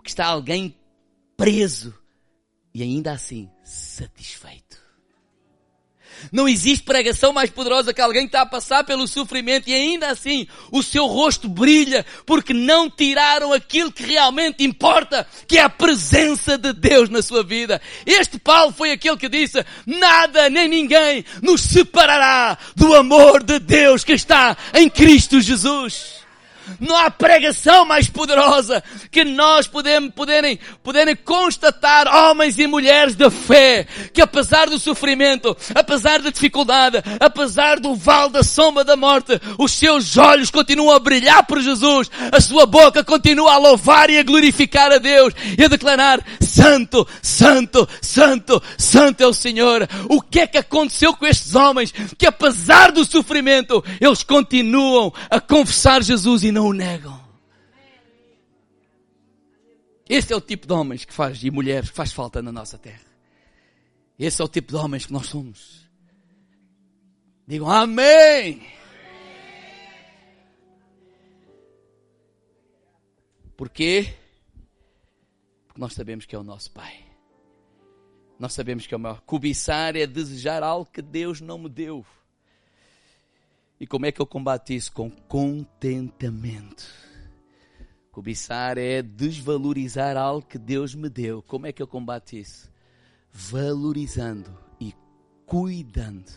Que 0.01 0.09
está 0.09 0.27
alguém 0.27 0.79
preso 1.37 1.93
e 2.73 2.81
ainda 2.81 3.11
assim 3.11 3.51
satisfeito. 3.65 4.80
Não 6.33 6.49
existe 6.49 6.85
pregação 6.85 7.33
mais 7.33 7.51
poderosa 7.51 7.93
que 7.93 8.01
alguém 8.01 8.23
que 8.23 8.29
está 8.29 8.43
a 8.43 8.47
passar 8.47 8.85
pelo 8.85 9.07
sofrimento 9.07 9.69
e 9.69 9.75
ainda 9.75 10.09
assim 10.09 10.47
o 10.71 10.83
seu 10.83 11.07
rosto 11.07 11.49
brilha 11.49 12.05
porque 12.27 12.53
não 12.53 12.89
tiraram 12.91 13.53
aquilo 13.53 13.93
que 13.93 14.05
realmente 14.05 14.65
importa, 14.65 15.27
que 15.47 15.59
é 15.59 15.63
a 15.63 15.69
presença 15.69 16.57
de 16.57 16.73
Deus 16.73 17.09
na 17.09 17.23
sua 17.23 17.43
vida. 17.43 17.81
Este 18.07 18.39
Paulo 18.39 18.73
foi 18.73 18.93
aquele 18.93 19.17
que 19.17 19.29
disse, 19.29 19.65
nada 19.87 20.49
nem 20.49 20.69
ninguém 20.69 21.25
nos 21.43 21.61
separará 21.61 22.57
do 22.77 22.95
amor 22.95 23.43
de 23.43 23.59
Deus 23.59 24.05
que 24.05 24.13
está 24.13 24.57
em 24.75 24.89
Cristo 24.89 25.41
Jesus. 25.41 26.20
Não 26.79 26.97
há 26.97 27.11
pregação 27.11 27.85
mais 27.85 28.09
poderosa 28.09 28.83
que 29.11 29.25
nós 29.25 29.67
podemos, 29.67 30.13
poderem, 30.15 30.59
poderem 30.83 31.17
constatar 31.17 32.07
homens 32.07 32.59
e 32.59 32.67
mulheres 32.67 33.15
de 33.15 33.29
fé 33.31 33.87
que 34.13 34.21
apesar 34.21 34.69
do 34.69 34.79
sofrimento, 34.79 35.57
apesar 35.75 36.21
da 36.21 36.31
dificuldade, 36.31 37.03
apesar 37.19 37.81
do 37.81 37.95
vale 37.95 38.33
da 38.33 38.43
sombra 38.43 38.85
da 38.85 38.97
morte, 38.97 39.41
os 39.59 39.73
seus 39.73 40.17
olhos 40.17 40.51
continuam 40.51 40.95
a 40.95 40.99
brilhar 40.99 41.45
por 41.47 41.61
Jesus, 41.61 42.11
a 42.31 42.41
sua 42.41 42.67
boca 42.67 43.03
continua 43.05 43.55
a 43.55 43.59
louvar 43.59 44.11
e 44.11 44.19
a 44.19 44.23
glorificar 44.23 44.93
a 44.93 44.99
Deus 44.99 45.33
e 45.59 45.65
a 45.65 45.69
declarar 45.69 46.21
Santo, 46.41 47.07
Santo, 47.23 47.89
Santo, 48.01 48.63
Santo 48.77 49.23
é 49.23 49.27
o 49.27 49.33
Senhor. 49.33 49.89
O 50.09 50.21
que 50.21 50.41
é 50.41 50.47
que 50.47 50.59
aconteceu 50.59 51.15
com 51.15 51.27
estes 51.27 51.55
homens 51.55 51.93
que 52.19 52.27
apesar 52.27 52.93
do 52.93 53.05
sofrimento, 53.05 53.83
eles 54.01 54.23
continuam 54.23 55.13
a 55.31 55.41
confessar 55.41 56.03
Jesus 56.03 56.43
e 56.43 56.53
não 56.53 56.60
o 56.69 56.73
negam. 56.73 57.31
Esse 60.09 60.33
é 60.33 60.37
o 60.37 60.41
tipo 60.41 60.67
de 60.67 60.73
homens 60.73 61.05
que 61.05 61.13
faz, 61.13 61.43
e 61.45 61.51
mulheres 61.51 61.91
que 61.91 61.97
faz 61.97 62.13
falta 62.13 62.43
na 62.43 62.51
nossa 62.51 62.77
terra. 62.77 63.11
Esse 64.19 64.43
é 64.43 64.45
o 64.45 64.49
tipo 64.49 64.73
de 64.73 64.77
homens 64.77 65.07
que 65.07 65.13
nós 65.13 65.27
somos. 65.27 65.89
Digam 67.47 67.71
amém. 67.71 68.61
Porquê? 73.57 74.15
Porque 75.67 75.81
nós 75.81 75.93
sabemos 75.93 76.27
que 76.27 76.35
é 76.35 76.39
o 76.39 76.43
nosso 76.43 76.71
Pai. 76.73 77.05
Nós 78.39 78.53
sabemos 78.53 78.87
que 78.87 78.95
é 78.95 78.97
o 78.97 79.01
maior. 79.01 79.21
Cobiçar 79.21 79.95
é 79.97 80.07
desejar 80.07 80.63
algo 80.63 80.91
que 80.91 81.03
Deus 81.03 81.41
não 81.41 81.59
me 81.59 81.69
deu. 81.69 82.05
E 83.81 83.87
como 83.87 84.05
é 84.05 84.13
que 84.13 84.21
eu 84.21 84.27
combato 84.27 84.75
isso? 84.75 84.93
Com 84.93 85.11
contentamento. 85.11 86.85
Cobiçar 88.13 88.77
é 88.77 89.01
desvalorizar 89.01 90.19
algo 90.19 90.47
que 90.47 90.59
Deus 90.59 90.95
me 90.95 91.09
deu. 91.09 91.43
Como 91.43 91.67
é 91.67 91.73
que 91.73 91.81
eu 91.81 91.87
combato 91.87 92.37
isso? 92.37 92.71
Valorizando 93.33 94.55
e 94.79 94.95
cuidando 95.47 96.31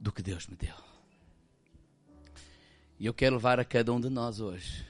do 0.00 0.10
que 0.10 0.22
Deus 0.22 0.46
me 0.46 0.56
deu. 0.56 0.74
E 2.98 3.04
eu 3.04 3.12
quero 3.12 3.36
levar 3.36 3.60
a 3.60 3.64
cada 3.64 3.92
um 3.92 4.00
de 4.00 4.08
nós 4.08 4.40
hoje 4.40 4.86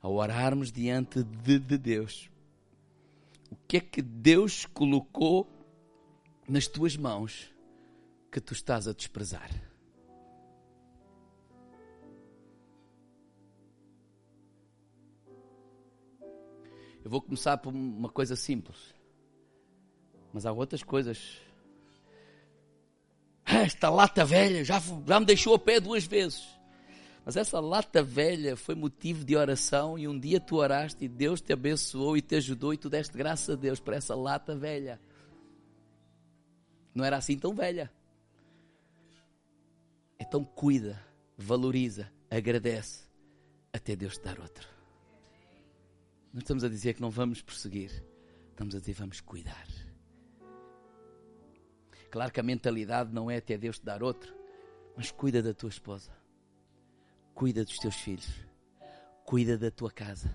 a 0.00 0.08
orarmos 0.08 0.72
diante 0.72 1.22
de, 1.22 1.58
de 1.58 1.76
Deus. 1.76 2.30
O 3.50 3.56
que 3.68 3.76
é 3.76 3.80
que 3.80 4.00
Deus 4.00 4.64
colocou 4.64 5.46
nas 6.48 6.66
tuas 6.66 6.96
mãos 6.96 7.52
que 8.30 8.40
tu 8.40 8.54
estás 8.54 8.88
a 8.88 8.94
desprezar? 8.94 9.50
Eu 17.04 17.10
vou 17.10 17.20
começar 17.20 17.56
por 17.58 17.72
uma 17.74 18.08
coisa 18.08 18.36
simples. 18.36 18.94
Mas 20.32 20.46
há 20.46 20.52
outras 20.52 20.82
coisas. 20.82 21.38
Esta 23.44 23.90
lata 23.90 24.24
velha 24.24 24.64
já, 24.64 24.80
já 25.06 25.20
me 25.20 25.26
deixou 25.26 25.54
a 25.54 25.58
pé 25.58 25.80
duas 25.80 26.04
vezes. 26.04 26.42
Mas 27.24 27.36
essa 27.36 27.60
lata 27.60 28.02
velha 28.02 28.56
foi 28.56 28.74
motivo 28.74 29.24
de 29.24 29.36
oração 29.36 29.98
e 29.98 30.08
um 30.08 30.18
dia 30.18 30.40
tu 30.40 30.56
oraste 30.56 31.04
e 31.04 31.08
Deus 31.08 31.40
te 31.40 31.52
abençoou 31.52 32.16
e 32.16 32.22
te 32.22 32.34
ajudou 32.36 32.74
e 32.74 32.76
tu 32.76 32.90
deste 32.90 33.16
graças 33.16 33.50
a 33.50 33.54
Deus 33.54 33.78
por 33.78 33.94
essa 33.94 34.14
lata 34.14 34.56
velha. 34.56 35.00
Não 36.94 37.04
era 37.04 37.16
assim 37.16 37.38
tão 37.38 37.54
velha. 37.54 37.92
Então 40.18 40.44
cuida, 40.44 41.00
valoriza, 41.36 42.10
agradece 42.30 43.04
até 43.72 43.94
Deus 43.94 44.18
te 44.18 44.24
dar 44.24 44.38
outra. 44.40 44.81
Não 46.32 46.40
estamos 46.40 46.64
a 46.64 46.68
dizer 46.68 46.94
que 46.94 47.02
não 47.02 47.10
vamos 47.10 47.42
prosseguir. 47.42 47.90
Estamos 48.50 48.74
a 48.74 48.80
dizer 48.80 48.94
vamos 48.94 49.20
cuidar. 49.20 49.66
Claro 52.10 52.32
que 52.32 52.40
a 52.40 52.42
mentalidade 52.42 53.12
não 53.12 53.30
é 53.30 53.36
até 53.36 53.58
Deus 53.58 53.78
te 53.78 53.84
dar 53.84 54.02
outro, 54.02 54.34
mas 54.96 55.10
cuida 55.10 55.42
da 55.42 55.52
tua 55.52 55.68
esposa. 55.68 56.10
Cuida 57.34 57.64
dos 57.64 57.78
teus 57.78 57.96
filhos. 57.96 58.30
Cuida 59.24 59.58
da 59.58 59.70
tua 59.70 59.90
casa. 59.90 60.34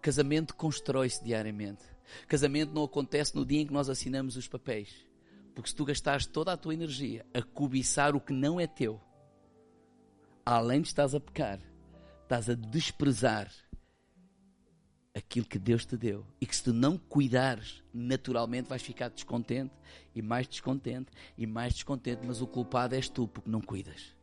Casamento 0.00 0.54
constrói-se 0.54 1.22
diariamente. 1.22 1.84
Casamento 2.28 2.72
não 2.72 2.84
acontece 2.84 3.34
no 3.34 3.46
dia 3.46 3.60
em 3.60 3.66
que 3.66 3.72
nós 3.72 3.88
assinamos 3.88 4.36
os 4.36 4.48
papéis. 4.48 5.06
Porque 5.54 5.70
se 5.70 5.76
tu 5.76 5.84
gastares 5.84 6.26
toda 6.26 6.52
a 6.52 6.56
tua 6.56 6.74
energia 6.74 7.26
a 7.34 7.42
cobiçar 7.42 8.14
o 8.14 8.20
que 8.20 8.32
não 8.32 8.58
é 8.58 8.66
teu, 8.66 9.00
além 10.44 10.80
de 10.80 10.88
estás 10.88 11.14
a 11.14 11.20
pecar, 11.20 11.60
estás 12.22 12.48
a 12.48 12.54
desprezar 12.54 13.50
aquilo 15.14 15.46
que 15.46 15.58
Deus 15.58 15.84
te 15.84 15.96
deu. 15.96 16.26
E 16.40 16.46
que 16.46 16.56
se 16.56 16.64
tu 16.64 16.72
não 16.72 16.96
cuidares, 16.96 17.82
naturalmente 17.92 18.68
vais 18.68 18.82
ficar 18.82 19.08
descontente 19.08 19.74
e 20.14 20.22
mais 20.22 20.46
descontente 20.48 21.10
e 21.36 21.46
mais 21.46 21.74
descontente, 21.74 22.22
mas 22.26 22.40
o 22.40 22.46
culpado 22.46 22.94
és 22.94 23.08
tu 23.08 23.28
porque 23.28 23.50
não 23.50 23.60
cuidas. 23.60 24.14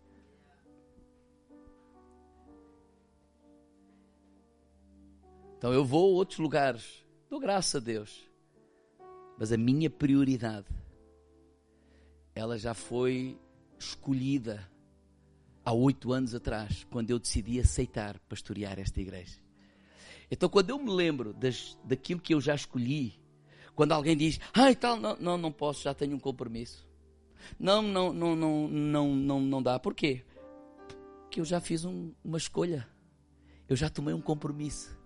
Então 5.57 5.73
eu 5.73 5.83
vou 5.83 6.13
a 6.13 6.15
outros 6.15 6.39
lugares, 6.39 7.05
dou 7.29 7.37
graças 7.37 7.75
a 7.75 7.79
Deus, 7.79 8.29
mas 9.37 9.51
a 9.51 9.57
minha 9.57 9.89
prioridade, 9.89 10.67
ela 12.33 12.57
já 12.57 12.73
foi 12.73 13.37
escolhida 13.77 14.71
há 15.65 15.73
oito 15.73 16.13
anos 16.13 16.33
atrás, 16.33 16.85
quando 16.89 17.09
eu 17.09 17.19
decidi 17.19 17.59
aceitar 17.59 18.17
pastorear 18.19 18.79
esta 18.79 19.01
igreja. 19.01 19.48
Então, 20.31 20.47
quando 20.47 20.69
eu 20.69 20.77
me 20.77 20.91
lembro 20.91 21.33
das, 21.33 21.77
daquilo 21.83 22.21
que 22.21 22.33
eu 22.33 22.41
já 22.41 22.53
escolhi, 22.53 23.19
quando 23.75 23.93
alguém 23.93 24.15
diz, 24.15 24.39
ai 24.53 24.73
ah, 24.73 24.75
tal, 24.75 24.97
não, 24.97 25.15
não, 25.17 25.37
não 25.37 25.51
posso, 25.51 25.83
já 25.83 25.93
tenho 25.93 26.15
um 26.15 26.19
compromisso. 26.19 26.87
Não, 27.57 27.81
não, 27.81 28.13
não, 28.13 28.35
não, 28.35 28.67
não, 28.67 29.15
não, 29.15 29.41
não 29.41 29.63
dá. 29.63 29.79
Por 29.79 29.95
quê? 29.95 30.23
Porque 31.21 31.39
eu 31.39 31.45
já 31.45 31.59
fiz 31.59 31.85
um, 31.85 32.11
uma 32.23 32.37
escolha. 32.37 32.87
Eu 33.67 33.75
já 33.75 33.89
tomei 33.89 34.13
um 34.13 34.21
compromisso. 34.21 34.97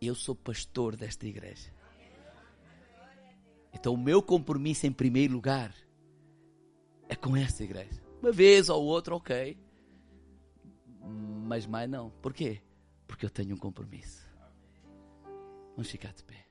Eu 0.00 0.14
sou 0.14 0.34
pastor 0.34 0.96
desta 0.96 1.26
igreja. 1.26 1.72
Então, 3.72 3.94
o 3.94 3.98
meu 3.98 4.22
compromisso, 4.22 4.86
em 4.86 4.92
primeiro 4.92 5.34
lugar, 5.34 5.74
é 7.08 7.14
com 7.14 7.36
esta 7.36 7.62
igreja. 7.62 8.02
Uma 8.20 8.32
vez 8.32 8.68
ou 8.68 8.84
outra, 8.84 9.14
ok. 9.14 9.56
Mas 11.46 11.66
mais 11.66 11.88
não. 11.88 12.10
Por 12.22 12.32
quê? 12.32 12.60
Porque 13.06 13.24
eu 13.24 13.30
tenho 13.30 13.54
um 13.54 13.58
compromisso. 13.58 14.27
Vamos 15.78 15.92
ficar 15.92 16.12
de 16.12 16.24
pé. 16.24 16.47